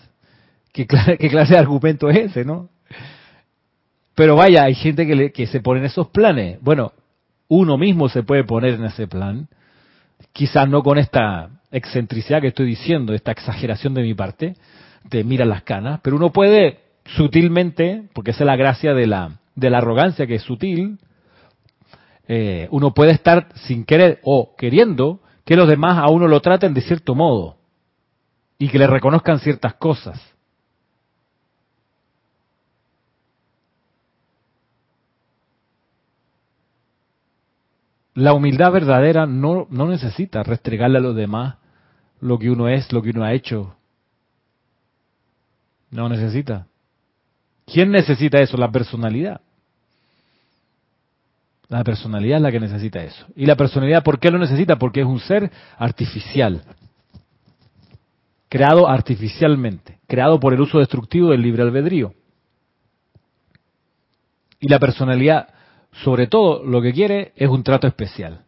[0.71, 2.69] ¿Qué clase, de argumento es ese, no?
[4.13, 6.59] Pero vaya, hay gente que, que se pone en esos planes.
[6.61, 6.91] Bueno,
[7.47, 9.47] uno mismo se puede poner en ese plan,
[10.33, 14.55] quizás no con esta excentricidad que estoy diciendo, esta exageración de mi parte,
[15.03, 19.39] de mira las canas, pero uno puede sutilmente, porque esa es la gracia de la,
[19.55, 20.99] de la arrogancia que es sutil,
[22.27, 26.73] eh, uno puede estar sin querer o queriendo que los demás a uno lo traten
[26.73, 27.57] de cierto modo
[28.57, 30.19] y que le reconozcan ciertas cosas.
[38.15, 41.57] La humildad verdadera no, no necesita restregarle a los demás
[42.21, 43.75] lo que uno es, lo que uno ha hecho.
[45.91, 46.67] No necesita.
[47.65, 48.57] ¿Quién necesita eso?
[48.57, 49.41] La personalidad.
[51.69, 53.25] La personalidad es la que necesita eso.
[53.35, 54.77] ¿Y la personalidad por qué lo necesita?
[54.77, 56.61] Porque es un ser artificial.
[58.49, 59.99] Creado artificialmente.
[60.07, 62.13] Creado por el uso destructivo del libre albedrío.
[64.59, 65.49] Y la personalidad,
[66.03, 68.45] sobre todo, lo que quiere es un trato especial.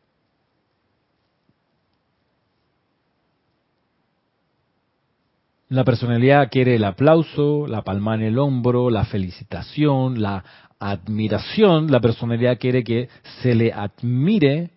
[5.70, 10.43] La personalidad quiere el aplauso, la palma en el hombro, la felicitación, la
[10.80, 11.91] admiración.
[11.91, 13.09] La personalidad quiere que
[13.41, 14.72] se le admire.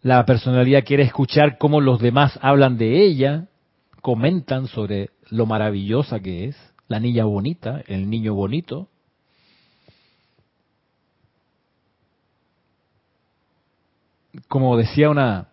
[0.00, 3.48] La personalidad quiere escuchar cómo los demás hablan de ella,
[4.00, 6.56] comentan sobre lo maravillosa que es,
[6.86, 8.88] la niña bonita, el niño bonito.
[14.46, 15.48] Como decía una,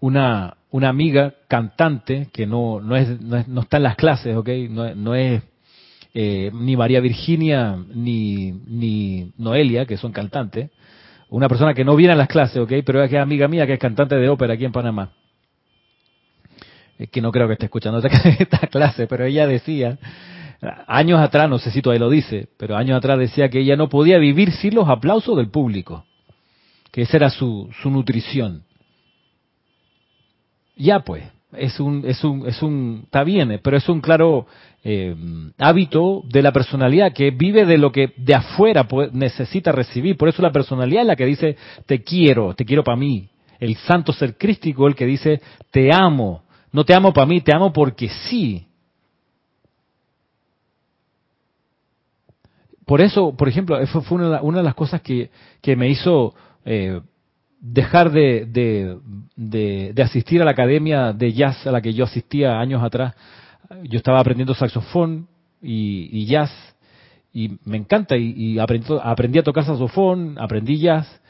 [0.00, 4.48] una, una amiga cantante que no, no, es, no, está en las clases, ¿ok?
[4.70, 5.42] No, no es
[6.14, 10.70] eh, ni María Virginia ni, ni Noelia, que son cantantes.
[11.28, 12.72] Una persona que no viene a las clases, ¿ok?
[12.84, 15.12] Pero es amiga mía que es cantante de ópera aquí en Panamá.
[16.98, 18.00] Es que no creo que esté escuchando
[18.38, 19.98] esta clase, pero ella decía,
[20.86, 23.90] años atrás, no sé si todavía lo dice, pero años atrás decía que ella no
[23.90, 26.06] podía vivir sin los aplausos del público,
[26.90, 28.64] que esa era su, su nutrición.
[30.76, 34.46] Ya pues, es un, es un, es un, está bien, pero es un claro
[34.84, 35.14] eh,
[35.58, 40.16] hábito de la personalidad que vive de lo que de afuera necesita recibir.
[40.16, 41.56] Por eso la personalidad es la que dice,
[41.86, 43.28] te quiero, te quiero para mí.
[43.60, 46.42] El santo ser crístico, el que dice, te amo.
[46.72, 48.66] No te amo para mí, te amo porque sí.
[52.86, 57.00] Por eso, por ejemplo, eso fue una, de las cosas que, que me hizo eh,
[57.62, 62.58] dejar de, de, de, asistir a la academia de jazz a la que yo asistía
[62.58, 63.14] años atrás.
[63.84, 65.28] Yo estaba aprendiendo saxofón
[65.62, 66.50] y, jazz
[67.32, 71.20] y me encanta y, aprendí, aprendí, a tocar saxofón, aprendí jazz,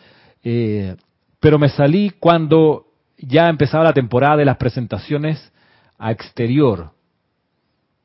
[0.42, 0.96] eh,
[1.38, 2.86] pero me salí cuando
[3.18, 5.52] ya empezaba la temporada de las presentaciones
[5.98, 6.92] a exterior.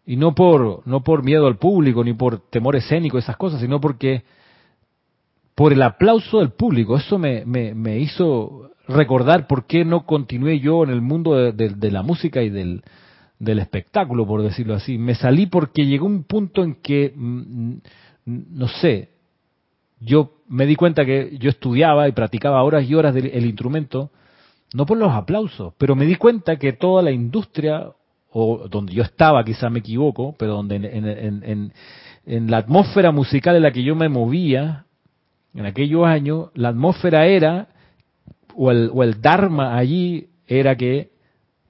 [0.06, 3.80] Y no por, no por miedo al público, ni por temor escénico, esas cosas, sino
[3.80, 4.24] porque
[5.58, 6.96] por el aplauso del público.
[6.98, 12.04] Eso me, me, hizo recordar por qué no continué yo en el mundo de, la
[12.04, 12.84] música y del,
[13.40, 15.00] del, espectáculo, por decirlo así.
[15.00, 17.74] Me salí porque llegó un punto en que, mm,
[18.26, 19.10] no sé,
[20.00, 24.12] yo me di cuenta que yo estudiaba y practicaba horas y horas del instrumento,
[24.76, 27.94] no por los aplausos, pero me di cuenta que toda la industria,
[28.30, 31.74] o donde yo estaba, quizá me equivoco, pero donde en, en,
[32.28, 34.84] en la atmósfera musical en la que yo me movía,
[35.58, 37.70] en aquellos años, la atmósfera era,
[38.56, 41.10] o el, o el Dharma allí era que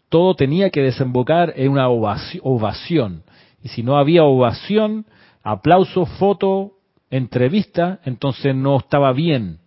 [0.09, 3.23] todo tenía que desembocar en una ovación.
[3.63, 5.05] Y si no había ovación,
[5.41, 6.73] aplauso, foto,
[7.09, 9.59] entrevista, entonces no estaba bien.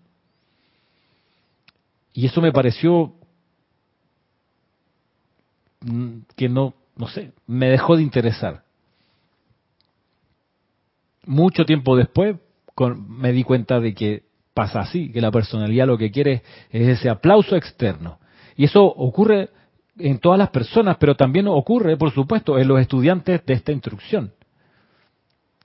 [2.12, 3.14] Y eso me pareció
[6.36, 8.64] que no, no sé, me dejó de interesar.
[11.24, 12.36] Mucho tiempo después
[12.94, 14.22] me di cuenta de que
[14.54, 18.18] pasa así, que la personalidad lo que quiere es ese aplauso externo.
[18.56, 19.50] Y eso ocurre
[19.98, 24.32] en todas las personas, pero también ocurre, por supuesto, en los estudiantes de esta instrucción,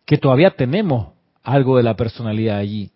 [0.06, 2.92] que todavía tenemos algo de la personalidad allí.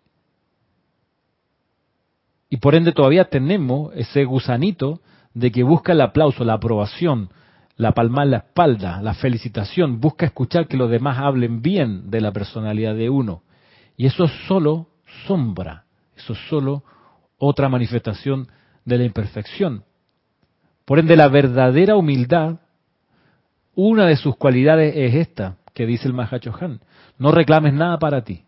[2.48, 5.00] Y por ende todavía tenemos ese gusanito
[5.34, 7.30] de que busca el aplauso, la aprobación,
[7.76, 12.20] la palma en la espalda, la felicitación, busca escuchar que los demás hablen bien de
[12.20, 13.42] la personalidad de uno.
[14.00, 14.86] Y eso es solo
[15.26, 15.84] sombra,
[16.16, 16.82] eso es solo
[17.36, 18.48] otra manifestación
[18.86, 19.84] de la imperfección.
[20.86, 22.60] Por ende, la verdadera humildad,
[23.74, 26.80] una de sus cualidades es esta, que dice el Mahacho Han.
[27.18, 28.46] No reclames nada para ti,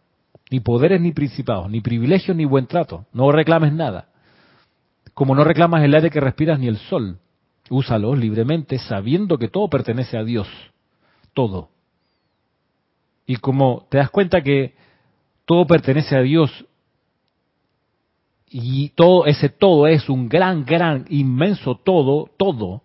[0.51, 3.05] ni poderes ni principados, ni privilegios ni buen trato.
[3.13, 4.09] No reclames nada.
[5.13, 7.19] Como no reclamas el aire que respiras ni el sol,
[7.69, 10.49] úsalos libremente sabiendo que todo pertenece a Dios.
[11.35, 11.69] Todo.
[13.27, 14.81] Y como te das cuenta que
[15.53, 16.65] todo pertenece a Dios
[18.49, 22.81] y todo ese todo es un gran, gran, inmenso todo, todo,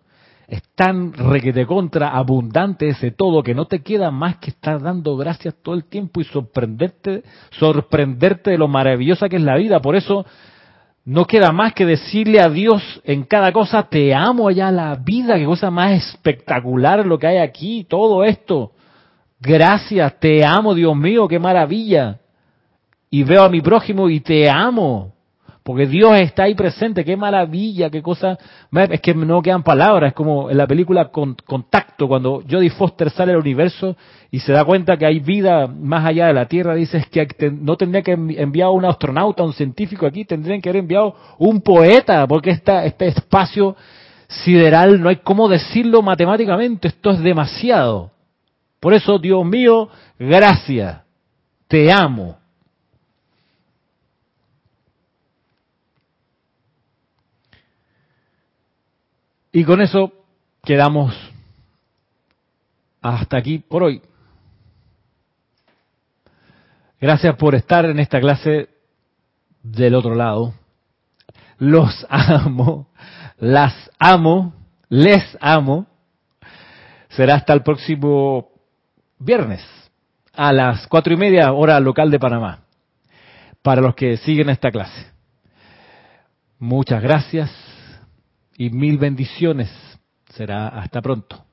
[0.46, 5.16] es tan requete contra abundante ese todo que no te queda más que estar dando
[5.16, 9.80] gracias todo el tiempo y sorprenderte, sorprenderte de lo maravillosa que es la vida.
[9.80, 10.26] Por eso
[11.06, 15.38] no queda más que decirle a Dios en cada cosa, te amo allá la vida,
[15.38, 18.72] qué cosa más espectacular lo que hay aquí, todo esto.
[19.40, 22.20] Gracias, te amo Dios mío, qué maravilla
[23.10, 25.14] y veo a mi prójimo y te amo.
[25.62, 28.38] Porque Dios está ahí presente, qué maravilla, qué cosa.
[28.72, 33.32] Es que no quedan palabras, es como en la película Contacto, cuando Jodie Foster sale
[33.32, 33.94] al universo
[34.30, 37.76] y se da cuenta que hay vida más allá de la Tierra, dices que no
[37.76, 42.50] tendría que enviar un astronauta, un científico aquí, tendrían que haber enviado un poeta, porque
[42.50, 43.76] este espacio
[44.26, 48.10] sideral no hay cómo decirlo matemáticamente, esto es demasiado.
[48.80, 51.02] Por eso, Dios mío, gracias,
[51.66, 52.38] te amo.
[59.52, 60.12] Y con eso
[60.62, 61.14] quedamos
[63.00, 64.02] hasta aquí por hoy.
[67.00, 68.68] Gracias por estar en esta clase
[69.62, 70.54] del otro lado.
[71.58, 72.88] Los amo,
[73.38, 74.52] las amo,
[74.88, 75.86] les amo.
[77.08, 78.50] Será hasta el próximo
[79.18, 79.64] viernes
[80.34, 82.60] a las cuatro y media hora local de Panamá
[83.62, 85.06] para los que siguen esta clase.
[86.58, 87.67] Muchas gracias
[88.58, 89.70] y mil bendiciones.
[90.28, 91.47] Será hasta pronto.